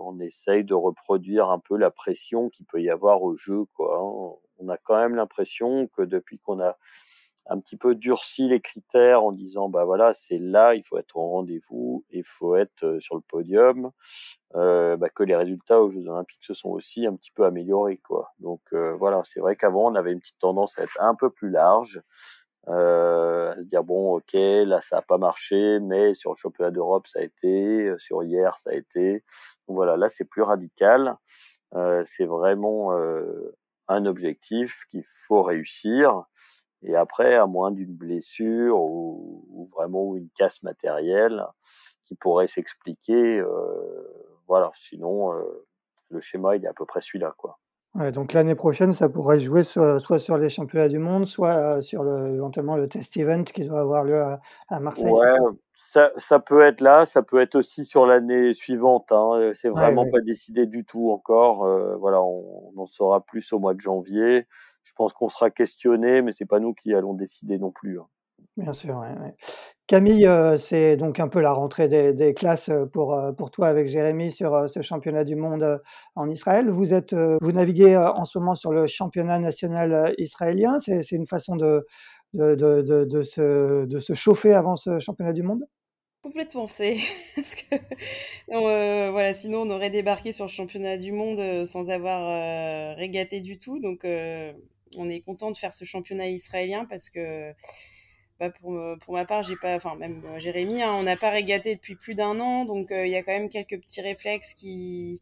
[0.03, 3.97] on essaye de reproduire un peu la pression qu'il peut y avoir au jeu, quoi.
[3.97, 4.39] Hein.
[4.57, 6.77] On a quand même l'impression que depuis qu'on a
[7.47, 11.15] un petit peu durci les critères en disant bah voilà c'est là il faut être
[11.15, 13.91] au rendez-vous il faut être euh, sur le podium
[14.55, 17.97] euh, bah, que les résultats aux Jeux Olympiques se sont aussi un petit peu améliorés
[17.97, 21.15] quoi donc euh, voilà c'est vrai qu'avant on avait une petite tendance à être un
[21.15, 22.01] peu plus large
[22.67, 26.71] euh, à se dire bon ok là ça a pas marché mais sur le championnat
[26.71, 29.23] d'Europe ça a été sur hier ça a été
[29.67, 31.17] voilà là c'est plus radical
[32.05, 32.91] c'est vraiment
[33.87, 36.25] un objectif qu'il faut réussir
[36.87, 41.43] et après, à moins d'une blessure ou, vraiment une casse matérielle
[42.03, 44.71] qui pourrait s'expliquer, euh, voilà.
[44.75, 45.67] Sinon, euh,
[46.09, 47.57] le schéma il est à peu près celui-là, quoi.
[47.95, 51.55] Ouais, donc l'année prochaine, ça pourrait jouer soit, soit sur les championnats du monde, soit
[51.55, 55.09] euh, sur le, éventuellement le test event qui doit avoir lieu à, à Marseille.
[55.09, 55.31] Ouais,
[55.73, 59.13] ça, ça, peut être là, ça peut être aussi sur l'année suivante.
[59.13, 59.51] Hein.
[59.53, 61.63] C'est vraiment ouais, pas décidé du tout encore.
[61.63, 64.45] Euh, voilà, on, on, en saura plus au mois de janvier.
[64.83, 67.99] Je pense qu'on sera questionné, mais c'est pas nous qui allons décider non plus.
[68.01, 68.07] Hein.
[68.57, 68.97] Bien sûr.
[68.97, 69.33] Ouais,
[69.87, 73.67] Camille, euh, c'est donc un peu la rentrée des, classes euh, pour, euh, pour toi
[73.67, 75.79] avec Jérémy sur ce championnat du monde
[76.15, 76.71] en Israël.
[76.71, 80.77] Vous, êtes, vous naviguez en ce moment sur le championnat national israélien.
[80.79, 81.85] C'est une façon de,
[82.33, 85.63] de, de, se, de se chauffer avant ce championnat du monde?
[86.23, 86.95] Complètement, c'est
[87.35, 87.75] parce que
[88.49, 93.79] voilà, sinon on aurait débarqué sur le championnat du monde sans avoir régaté du tout.
[93.79, 97.53] Donc on est content de faire ce championnat israélien parce que
[98.59, 101.95] pour, pour ma part, j'ai pas, enfin même Jérémy, hein, on n'a pas régaté depuis
[101.95, 105.21] plus d'un an, donc il y a quand même quelques petits réflexes qui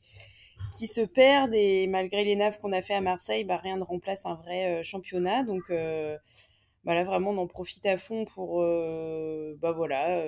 [0.77, 3.83] qui se perdent et malgré les naves qu'on a fait à Marseille, bah, rien ne
[3.83, 5.43] remplace un vrai championnat.
[5.43, 8.61] Donc bah là vraiment on en profite à fond pour
[9.61, 10.23] bah voilà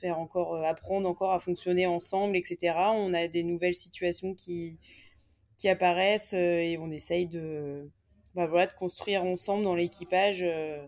[0.00, 2.74] faire encore euh, apprendre encore à fonctionner ensemble, etc.
[2.94, 4.78] On a des nouvelles situations qui
[5.58, 7.90] qui apparaissent euh, et on essaye de
[8.34, 10.86] bah voilà de construire ensemble dans l'équipage euh,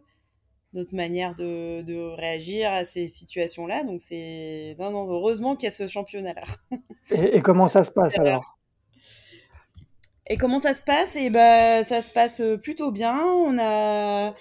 [0.73, 3.85] notre manière de, de, réagir à ces situations-là.
[3.85, 6.43] Donc c'est non, non, heureusement qu'il y a ce championnat-là.
[7.11, 8.59] et, comment ça se passe alors?
[10.29, 11.17] Et comment ça se passe?
[11.17, 13.21] Et bah ça se passe plutôt bien.
[13.23, 14.35] On a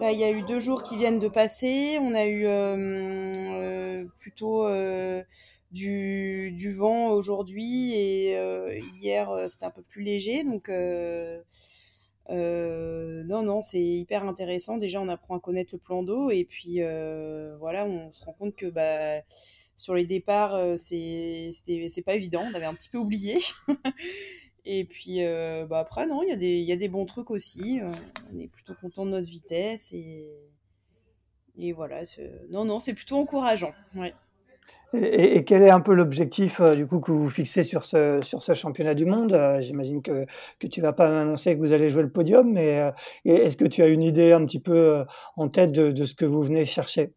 [0.00, 1.98] il y a eu deux jours qui viennent de passer.
[2.00, 5.22] On a eu euh, euh, plutôt euh,
[5.72, 10.44] du, du, vent aujourd'hui et hier c'était un peu plus léger.
[10.44, 10.70] Donc
[12.28, 14.76] non, non, c'est hyper intéressant.
[14.76, 16.80] Déjà, on apprend à connaître le plan d'eau et puis
[17.58, 19.22] voilà, on se rend compte que bah,
[19.76, 21.52] sur les départs, c'est
[22.04, 22.42] pas évident.
[22.50, 23.38] On avait un petit peu oublié.
[24.66, 27.80] Et puis euh, bah après, non, il y, a des, bons trucs aussi.
[27.80, 27.92] Euh,
[28.34, 29.92] on est plutôt content de notre vitesse.
[29.92, 30.28] Et,
[31.56, 32.02] et voilà,
[32.50, 33.72] non, non, c'est plutôt encourageant.
[33.94, 34.12] Ouais.
[34.94, 38.42] Et, quel est un peu l'objectif euh, du coup que vous fixez sur ce, sur
[38.42, 39.36] ce championnat du monde?
[39.60, 40.26] J'imagine que,
[40.58, 42.92] que tu vas pas m'annoncer que vous allez jouer le podium, mais
[43.24, 45.04] est-ce que tu as une idée un petit peu
[45.36, 47.12] en tête de, de ce que vous venez chercher?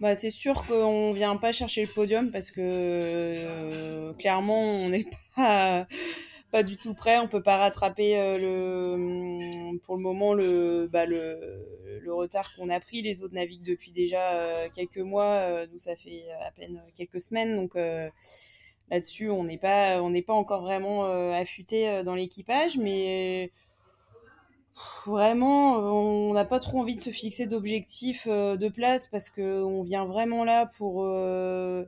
[0.00, 5.06] Bah, c'est sûr qu'on vient pas chercher le podium parce que euh, clairement on n'est
[5.34, 5.86] pas
[6.50, 7.18] pas du tout prêt.
[7.18, 12.68] On peut pas rattraper euh, le pour le moment le bah, le, le retard qu'on
[12.68, 13.02] a pris.
[13.02, 17.56] Les autres naviguent depuis déjà euh, quelques mois, nous ça fait à peine quelques semaines
[17.56, 17.74] donc
[18.90, 23.50] là-dessus on n'est pas encore vraiment affûté dans l'équipage mais
[25.06, 29.82] vraiment, on n'a pas trop envie de se fixer d'objectifs euh, de place parce qu'on
[29.82, 31.84] vient vraiment là pour, euh,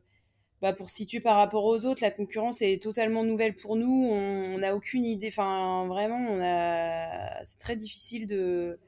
[0.61, 2.03] bah pour situer par rapport aux autres.
[2.03, 4.09] La concurrence est totalement nouvelle pour nous.
[4.11, 5.29] On n'a aucune idée.
[5.29, 7.43] Enfin, vraiment, on a...
[7.45, 8.79] c'est très difficile de,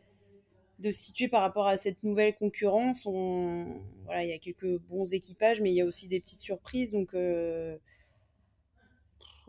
[0.81, 3.07] de situer par rapport à cette nouvelle concurrence.
[3.07, 3.81] On...
[4.05, 6.93] Voilà, il y a quelques bons équipages, mais il y a aussi des petites surprises.
[6.93, 7.79] Donc, euh,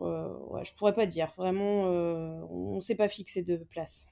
[0.00, 1.34] euh, je pourrais pas dire.
[1.36, 4.08] Vraiment, euh, on ne s'est pas fixé de place.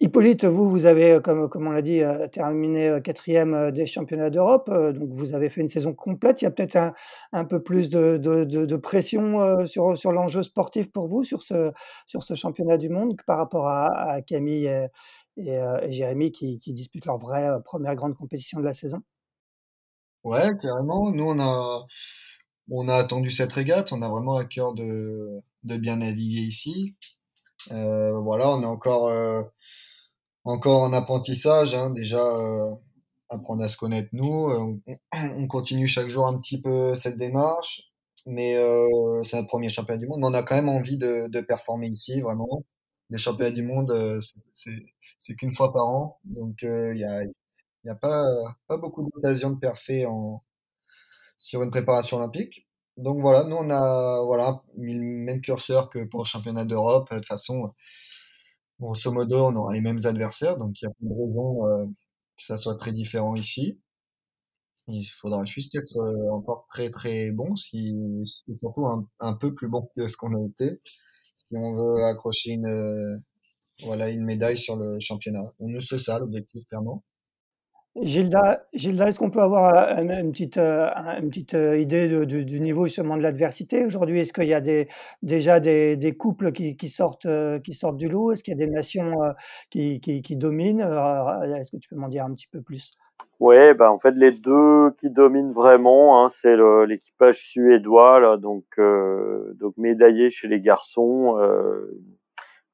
[0.00, 4.70] Hippolyte, vous, vous avez, comme, comme on l'a dit, euh, terminé quatrième des championnats d'Europe,
[4.70, 6.40] donc vous avez fait une saison complète.
[6.40, 6.94] Il y a peut-être un,
[7.32, 11.72] un, peu plus de, de, pression sur, sur l'enjeu sportif pour vous, sur ce,
[12.06, 14.70] sur ce championnat du monde, par rapport à, Camille
[15.36, 19.02] et, Jérémy qui, qui, disputent leur vraie première grande compétition de la saison?
[20.24, 21.10] Ouais, carrément.
[21.12, 21.86] Nous, on a,
[22.70, 26.94] on a attendu cette régate, on a vraiment à cœur de, de bien naviguer ici.
[27.72, 29.42] Euh, voilà, on est encore, euh,
[30.44, 32.74] encore en apprentissage, hein, déjà euh,
[33.28, 34.80] apprendre à se connaître nous.
[35.12, 37.90] On, continue chaque jour un petit peu cette démarche,
[38.26, 38.54] mais
[39.24, 40.20] c'est notre premier championnat du monde.
[40.20, 42.48] Mais on a quand même envie de, de performer ici, vraiment.
[43.10, 44.20] Les championnats du monde,
[45.18, 47.22] c'est qu'une fois par an, donc il n'y a,
[47.84, 48.24] y a pas,
[48.68, 50.42] pas beaucoup d'occasions de perfer en,
[51.40, 52.68] sur une préparation olympique.
[52.96, 57.10] Donc voilà, nous on a voilà, mis le même curseur que pour le championnat d'Europe.
[57.10, 57.72] De toute façon,
[58.80, 61.86] grosso modo, on aura les mêmes adversaires, donc il n'y a pas de raison euh,
[61.86, 63.80] que ça soit très différent ici.
[64.88, 67.96] Il faudra juste être euh, encore très très bon, si,
[68.56, 68.86] surtout
[69.20, 70.80] un, peu plus bon que ce qu'on a été,
[71.36, 73.16] si on veut accrocher une, euh,
[73.84, 75.52] voilà, une médaille sur le championnat.
[75.60, 77.04] Nous, c'est ça l'objectif, clairement.
[77.96, 80.88] Gilda, Gilda est-ce qu'on peut avoir euh, une petite, euh,
[81.20, 84.20] une petite euh, idée du niveau justement de l'adversité aujourd'hui?
[84.20, 84.60] Est-ce qu'il y a
[85.22, 87.26] déjà des, couples qui, sortent,
[87.64, 88.30] qui sortent du lot?
[88.32, 89.12] Est-ce qu'il y a des nations
[89.70, 90.80] qui, qui, dominent?
[90.80, 92.92] Est-ce que tu peux m'en dire un petit peu plus?
[93.38, 99.76] Ouais, bah en fait les deux qui dominent vraiment, hein, c'est l'équipage suédois donc donc
[99.76, 101.36] médaillé chez les garçons,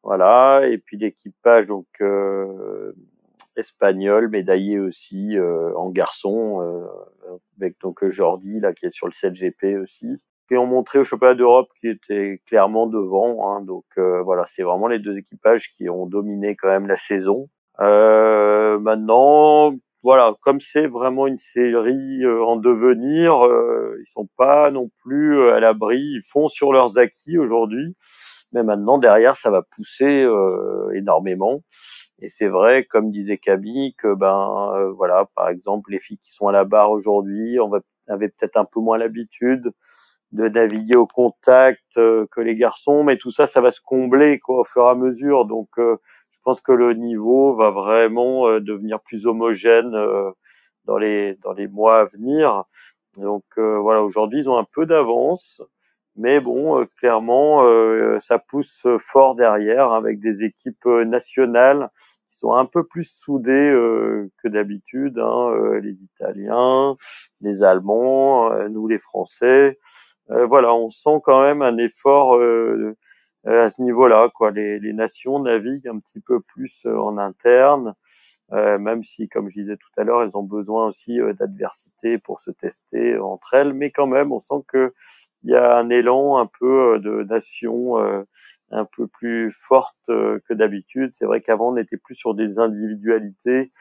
[0.02, 1.86] voilà, et puis l'équipage donc
[3.57, 6.86] espagnol, médaillé aussi euh, en garçon, euh,
[7.59, 11.34] avec donc Jordi là qui est sur le 7GP aussi, qui ont montré au championnat
[11.34, 13.48] d'Europe qui était clairement devant.
[13.50, 16.96] Hein, donc euh, voilà, c'est vraiment les deux équipages qui ont dominé quand même la
[16.96, 17.48] saison.
[17.78, 23.32] maintenant, voilà, comme c'est vraiment une série en devenir,
[24.00, 25.98] ils sont pas non plus à l'abri.
[25.98, 27.96] Ils font sur leurs acquis aujourd'hui,
[28.52, 30.26] mais maintenant derrière ça va pousser
[30.94, 31.62] énormément.
[32.20, 36.48] Et c'est vrai, comme disait Camille, que ben voilà, par exemple, les filles qui sont
[36.48, 39.70] à la barre aujourd'hui, on va avait peut-être un peu moins l'habitude
[40.32, 44.60] de naviguer au contact que les garçons, mais tout ça, ça va se combler quoi
[44.60, 45.44] au fur et à mesure.
[45.46, 49.92] Donc, je pense que le niveau va vraiment devenir plus homogène
[50.84, 52.64] dans les dans les mois à venir.
[53.16, 55.62] Donc voilà, aujourd'hui, ils ont un peu d'avance.
[56.16, 61.90] Mais bon, euh, clairement, euh, ça pousse fort derrière avec des équipes euh, nationales
[62.30, 63.72] qui sont un peu plus soudées
[64.42, 65.18] que d'habitude.
[65.18, 66.96] Hein, les Italiens,
[67.40, 69.78] les Allemands, nous les Français.
[70.28, 72.34] voilà, on sent quand même un effort
[73.46, 74.28] à ce niveau-là.
[74.34, 77.94] Quoi, les, les, nations naviguent un petit peu plus en interne.
[78.52, 82.40] Euh, même si, comme je disais tout à l'heure, elles ont besoin aussi d'adversité pour
[82.40, 84.94] se tester entre elles, mais quand même, on sent que
[85.47, 88.24] il y a un élan un peu euh, de nation euh,
[88.72, 91.11] un peu plus forte euh, que d'habitude.
[91.12, 93.72] C'est vrai qu'avant on était plus sur des individualités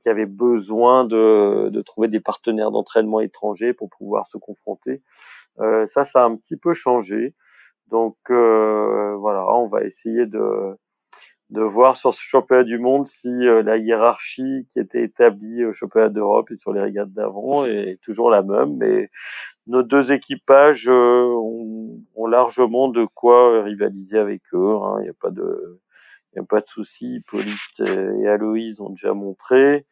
[0.00, 5.02] qui avaient besoin de, trouver des partenaires d'entraînement étrangers pour pouvoir se confronter.
[5.58, 7.34] ça, ça a un petit peu changé.
[7.88, 10.76] Donc voilà, on va essayer de
[11.50, 16.08] de voir sur ce championnat du monde si la hiérarchie qui était établie au championnat
[16.08, 18.76] d'Europe et sur les régates d'avant est toujours la même.
[18.76, 19.10] Mais
[19.66, 24.76] nos deux équipages euh, ont, ont, largement de quoi rivaliser avec eux.
[24.82, 24.96] Hein.
[25.00, 25.80] Il n'y a pas de,
[26.34, 27.16] il a pas de souci.
[27.16, 29.86] Hippolyte et Aloïse ont déjà montré.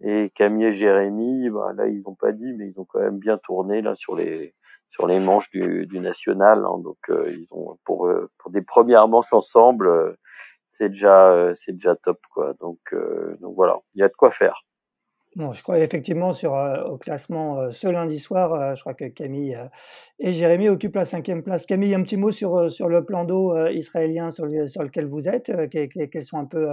[0.00, 3.18] Et Camille et Jérémy, bah, là, ils n'ont pas dit, mais ils ont quand même
[3.18, 4.54] bien tourné là sur les
[4.90, 6.64] sur les manches du, du national.
[6.66, 6.78] Hein.
[6.82, 10.16] Donc, euh, ils ont pour euh, pour des premières manches ensemble,
[10.70, 12.54] c'est déjà c'est déjà top quoi.
[12.60, 12.80] Donc
[13.40, 14.64] donc voilà, il y a de quoi faire.
[15.36, 16.52] Bon, je crois effectivement sur,
[16.88, 19.58] au classement, ce lundi soir, je crois que Camille,
[20.20, 21.66] et Jérémy occupent la cinquième place.
[21.66, 26.24] Camille, un petit mot sur, sur le plan d'eau, israélien sur lequel vous êtes, quelles
[26.24, 26.68] sont un peu,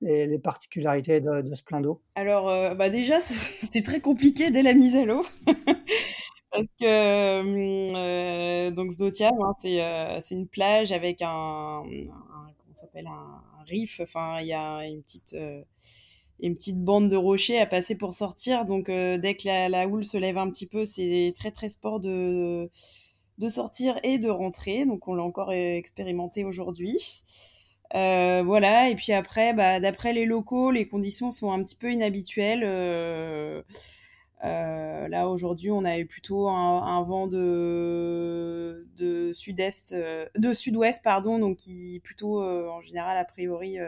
[0.00, 2.00] les particularités de ce plan d'eau?
[2.16, 5.24] Alors, bah, déjà, c'était très compliqué dès la mise à l'eau
[6.50, 9.54] parce que, donc Sdotiam, hein,
[10.20, 11.84] c'est, une plage avec un
[12.80, 13.06] s'appelle?
[13.06, 15.36] Un riff, enfin, il y a une petite,
[16.42, 18.64] une petite bande de rochers à passer pour sortir.
[18.64, 22.00] Donc euh, dès que la, houle se lève un petit peu, c'est très très sport
[22.00, 22.70] de,
[23.48, 24.86] sortir et de rentrer.
[24.86, 27.22] Donc on l'a encore expérimenté aujourd'hui.
[27.94, 31.90] Euh, voilà, et puis après, bah, d'après les locaux, les conditions sont un petit peu
[31.92, 32.62] inhabituelles.
[32.64, 33.62] Euh,
[35.08, 39.94] là aujourd'hui, on a eu plutôt un, vent de, de sud-est,
[40.36, 43.78] de sud-ouest, pardon, donc qui plutôt en général a priori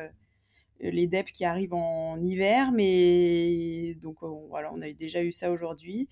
[0.82, 5.50] les DEP qui arrivent en hiver, mais donc euh, voilà, on a déjà eu ça
[5.50, 6.08] aujourd'hui.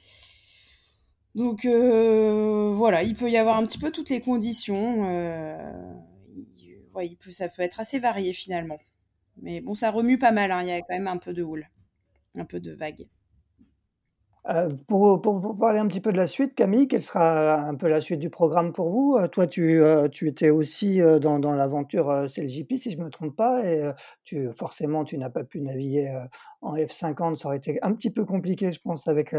[1.35, 5.09] Donc euh, voilà, il peut y avoir un petit peu toutes les conditions.
[5.09, 5.73] Euh,
[7.31, 8.79] ça peut être assez varié finalement.
[9.43, 11.43] Mais bon, ça remue pas mal, hein, il y a quand même un peu de
[11.43, 11.69] houle,
[12.37, 13.07] un peu de vague.
[14.49, 15.21] Euh, pour,
[15.59, 18.31] parler un petit peu de la suite, Camille, quelle sera un peu la suite du
[18.31, 19.17] programme pour vous?
[19.21, 23.11] Euh, toi, tu, euh, tu étais aussi dans, dans l'aventure CLJP, si je ne me
[23.11, 23.91] trompe pas, et
[24.25, 26.11] tu, forcément, tu n'as pas pu naviguer
[26.63, 29.35] en F50, ça aurait été un petit peu compliqué, je pense, avec,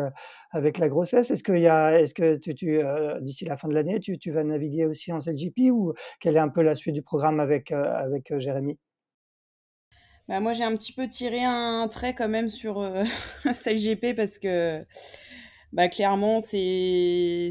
[0.51, 1.31] avec la grossesse.
[1.31, 2.81] Est-ce, qu'il est-ce que tu,
[3.21, 6.39] d'ici la fin de l'année, tu, tu, vas naviguer aussi en CLJP ou quelle est
[6.39, 8.77] un peu la suite du programme avec, avec Jérémy?
[10.31, 13.03] Bah, moi, j'ai un petit peu tiré un trait quand même sur euh,
[13.65, 14.81] GP parce que
[15.73, 17.49] bah, clairement, c'est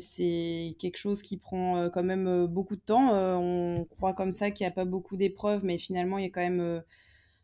[0.78, 3.12] quelque chose qui prend euh, quand même euh, beaucoup de temps.
[3.14, 6.26] Euh, on croit comme ça qu'il n'y a pas beaucoup d'épreuves, mais finalement, il y
[6.28, 6.83] a quand même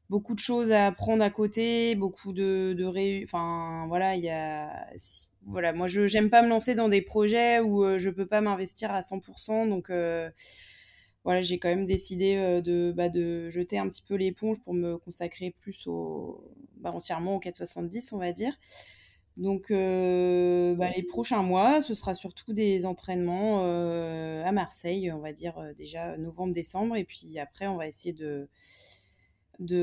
[0.08, 3.22] beaucoup de choses à apprendre à côté, beaucoup de, de.
[3.24, 4.86] Enfin, voilà, il y a...
[5.44, 8.40] Voilà, moi, je n'aime pas me lancer dans des projets où je ne peux pas
[8.40, 9.90] m'investir à 100%, donc
[11.26, 14.74] voilà, j'ai quand même décidé euh, de, bah, de jeter un petit peu l'éponge pour
[14.74, 16.40] me consacrer plus au,
[16.76, 18.56] bah, entièrement au 470, on va dire.
[19.36, 25.18] Donc, euh, bah, les prochains mois, ce sera surtout des entraînements euh, à Marseille, on
[25.18, 26.94] va dire déjà novembre-décembre.
[26.94, 28.48] Et puis après, on va essayer de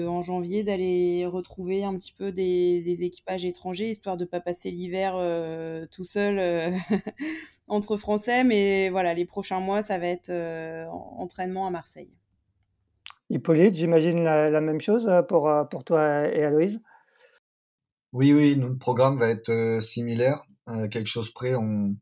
[0.07, 4.39] en janvier, d'aller retrouver un petit peu des, des, équipages étrangers, histoire de ne pas
[4.39, 5.13] passer l'hiver
[5.91, 6.73] tout seul
[7.67, 12.11] entre Français, mais voilà, les prochains mois, ça va être euh, entraînement à Marseille.
[13.29, 16.79] Hippolyte, j'imagine la, même chose euh, pour, euh, pour toi et Aloïse?
[18.11, 20.43] Oui, oui, notre programme va être similaire.
[20.91, 21.95] quelque chose près, on,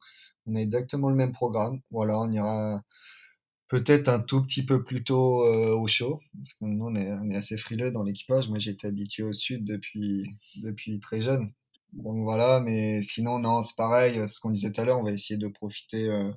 [0.45, 1.79] on, a exactement le même programme.
[1.89, 2.81] Voilà, on ira
[3.69, 7.29] peut-être un tout petit peu plus tôt au chaud, parce que nous, on est, on
[7.29, 8.49] est assez frileux dans l'équipage.
[8.49, 11.53] Moi, j'ai été habitué au sud depuis, depuis très jeune.
[11.93, 15.03] Donc voilà, mais sinon, non, c'est pareil, euh, ce qu'on disait tout à l'heure, on
[15.03, 16.31] va essayer de profiter euh,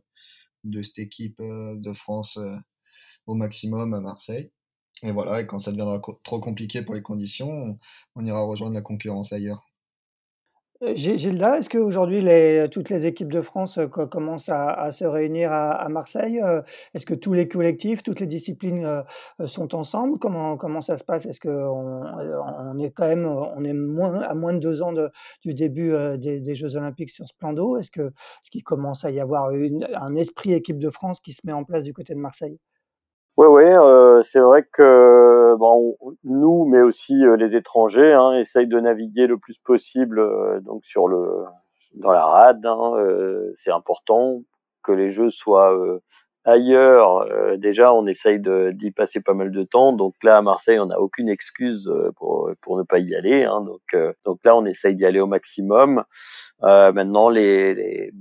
[0.64, 2.38] de cette équipe euh, de France
[3.26, 4.50] au maximum à Marseille.
[5.02, 7.78] Et voilà, et quand ça deviendra trop compliqué pour les conditions,
[8.16, 9.66] on ira rejoindre la concurrence ailleurs.
[10.94, 15.88] Gilda, est-ce qu'aujourd'hui les toutes les équipes de France, co commencent à se réunir à
[15.88, 16.40] Marseille?
[16.44, 16.62] Heu,
[16.94, 20.18] est-ce que tous les collectifs, toutes les disciplines, heu, sont ensemble?
[20.18, 21.26] Comment ça se passe?
[21.26, 23.24] Est-ce qu'on, est quand même,
[23.64, 24.92] est à moins de 2 ans
[25.42, 27.76] du début, des jeux olympiques sur ce plan d'eau?
[27.78, 31.64] Est-ce qu'il commence à y avoir un esprit équipe de France qui se met en
[31.64, 32.58] place du côté de Marseille?
[33.36, 33.64] Oui, oui,
[34.14, 35.56] euh, c'est vrai que
[36.24, 40.84] nous, mais aussi euh, les étrangers, hein, essayent de naviguer le plus possible euh, donc
[40.84, 41.44] sur le
[41.94, 42.64] dans la rade.
[42.66, 42.92] Hein,
[43.58, 44.42] c'est important
[44.82, 45.72] que les jeux soient
[46.44, 47.26] ailleurs.
[47.56, 49.92] déjà, on essaye d'y passer pas mal de temps.
[49.92, 53.44] Donc là, à Marseille, on n'a aucune excuse pour pour ne pas y aller.
[53.44, 53.82] Hein, donc
[54.24, 56.04] donc là, on essaye d'y aller au maximum.
[56.62, 58.12] maintenant, les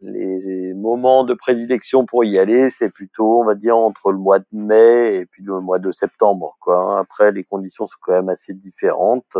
[0.00, 4.38] les moments de prédilection pour y aller, c'est plutôt, on va dire, entre le mois
[4.38, 6.56] de mai et puis le mois de septembre.
[6.60, 6.98] Quoi.
[6.98, 9.36] Après, les conditions sont quand même assez différentes,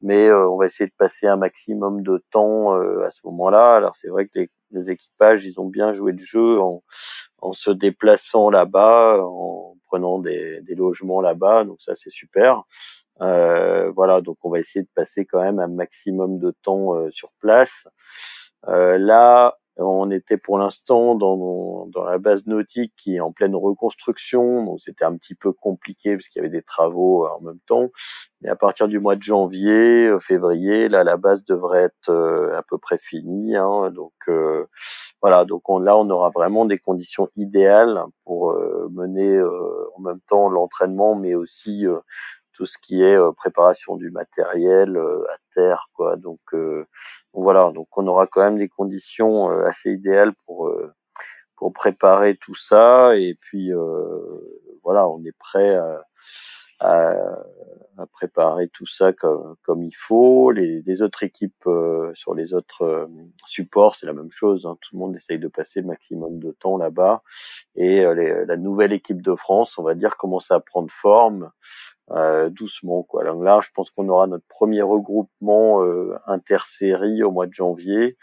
[0.00, 3.76] mais euh, on va essayer de passer un maximum de temps euh, à ce moment-là.
[3.76, 6.82] Alors c'est vrai que les, les, équipages, ils ont bien joué le jeu en,
[7.40, 12.64] en se déplaçant là-bas, en prenant des, des logements là-bas, donc ça c'est super.
[13.20, 17.10] Euh, voilà, donc on va essayer de passer quand même un maximum de temps euh,
[17.10, 17.86] sur place.
[18.68, 23.56] Euh, là, on était pour l'instant dans, dans la base nautique qui est en pleine
[23.56, 27.40] reconstruction, donc c'était un petit peu compliqué parce qu'il y avait des travaux euh, en
[27.40, 27.88] même temps.
[28.42, 32.56] Mais à partir du mois de janvier, euh, février, là la base devrait être euh,
[32.56, 33.56] à peu près finie.
[33.56, 34.12] Hein, donc
[35.22, 38.54] voilà, donc là on aura vraiment des conditions idéales pour
[38.90, 41.86] mener en même temps l'entraînement, mais aussi
[42.52, 46.16] tout ce qui est préparation du matériel à terre, quoi.
[46.16, 46.40] Donc
[47.34, 50.92] voilà, donc on aura quand même des conditions euh, assez idéales pour euh,
[51.56, 56.04] pour préparer tout ça et puis euh, voilà, on est prêt à,
[56.82, 57.12] à,
[57.98, 60.50] à, préparer tout ça comme, comme il faut.
[60.50, 61.68] Les, les autres équipes
[62.14, 63.08] sur les autres
[63.46, 64.66] supports, c'est la même chose.
[64.66, 64.76] Hein.
[64.80, 67.22] Tout le monde essaye de passer le maximum de temps là-bas.
[67.74, 71.50] Et les, la nouvelle équipe de France, on va dire, commence à prendre forme
[72.10, 73.04] euh, doucement.
[73.04, 73.24] Quoi.
[73.24, 78.18] Donc là, je pense qu'on aura notre premier regroupement euh, intersérie au mois de janvier.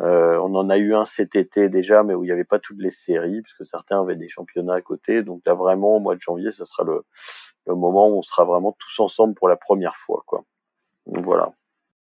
[0.00, 2.58] Euh, on en a eu un cet été déjà, mais où il n'y avait pas
[2.58, 5.22] toutes les séries, puisque certains avaient des championnats à côté.
[5.22, 7.04] Donc là, vraiment, au mois de janvier, ça sera le,
[7.74, 10.22] moment où on sera vraiment tous ensemble pour la première fois.
[10.26, 10.44] Quoi.
[11.06, 11.52] Donc voilà.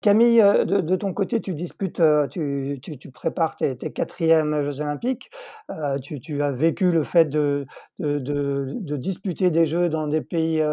[0.02, 5.30] Camille, euh, de, ton côté, tu disputes, euh, tu, prépares tes, quatrièmes Jeux Olympiques.
[5.70, 7.68] Euh, tu, as vécu le fait de,
[8.00, 10.64] disputer des Jeux dans des pays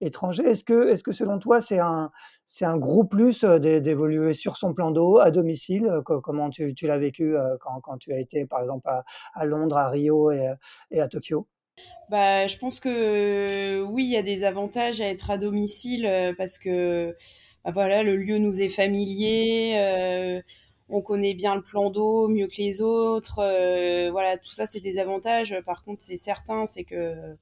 [0.00, 0.50] étrangers.
[0.50, 2.10] Est-ce que, selon toi, c'est un,
[2.78, 8.14] gros plus d'évoluer sur son plan d'eau à domicile Comment tu, l'as vécu quand, tu
[8.14, 8.88] as été, par exemple,
[9.34, 11.46] à, Londres, à Rio et, à Tokyo?
[12.08, 16.58] Bah, je pense que oui, il y a des avantages à être à domicile parce
[16.58, 17.14] que
[17.72, 20.42] voilà, le lieu nous est familier, euh,
[20.88, 23.40] on connaît bien le plan d'eau mieux que les autres.
[23.40, 25.54] Euh, voilà, tout ça, c'est des avantages.
[25.66, 27.36] Par contre, c'est certain, c'est que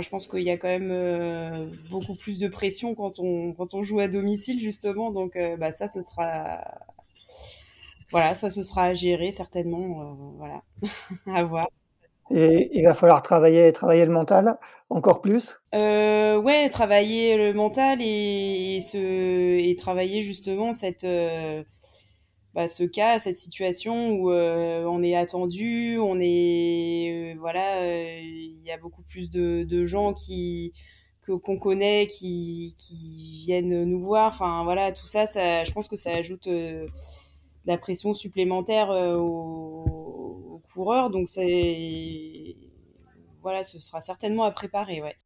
[0.00, 4.00] je pense qu'il y a quand même euh, beaucoup plus de pression quand on, joue
[4.00, 5.10] à domicile, justement.
[5.10, 6.60] Donc, bah, ça, ce sera.
[8.10, 10.14] Voilà, ça, ce sera à gérer, certainement.
[10.36, 10.62] voilà,
[11.26, 11.68] à voir.
[12.34, 14.56] Et il va falloir travailler, travailler le mental
[14.88, 21.62] encore plus euh, Ouais, travailler le mental et, travailler justement cette, euh,
[22.54, 27.34] bah, ce cas, cette situation où euh, on est attendu, on est.
[27.34, 27.84] Euh, voilà,
[28.20, 30.72] il y a beaucoup plus de, gens qui
[31.26, 34.28] qu'on connaît qui, qui viennent nous voir.
[34.28, 36.86] Enfin, voilà, tout ça, ça je pense que ça ajoute de
[37.66, 41.10] la pression supplémentaire aux coureur.
[41.10, 42.56] Donc c'est
[43.42, 45.16] voilà, ce sera certainement à préparer, ouais.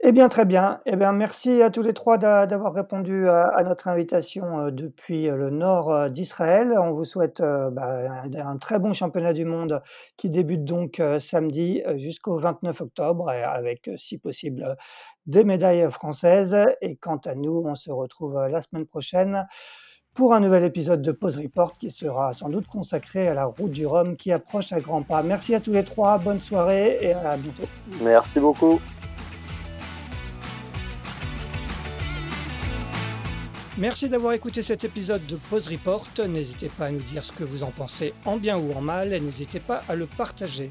[0.00, 0.80] Eh bien, très bien.
[0.84, 5.36] Eh bien, merci à tous les trois d'avoir répondu à, notre invitation euh, depuis euh,
[5.36, 6.74] le nord euh, d'Israël.
[6.78, 9.82] On vous souhaite bah, un, très bon championnat du monde
[10.18, 14.76] qui débute donc samedi jusqu'au 29 octobre, avec, si possible,
[15.24, 16.56] des médailles françaises.
[16.82, 19.46] Et quant à nous, on se retrouve la semaine prochaine
[20.16, 23.70] pour un nouvel épisode de Pause Report qui sera sans doute consacré à la route
[23.70, 25.22] du Rhum qui approche à grands pas.
[25.22, 27.64] Merci à tous les trois, bonne soirée et à bientôt.
[28.02, 28.80] Merci beaucoup.
[33.76, 36.06] Merci d'avoir écouté cet épisode de Pause Report.
[36.26, 39.12] N'hésitez pas à nous dire ce que vous en pensez en bien ou en mal
[39.12, 40.70] et n'hésitez pas à le partager.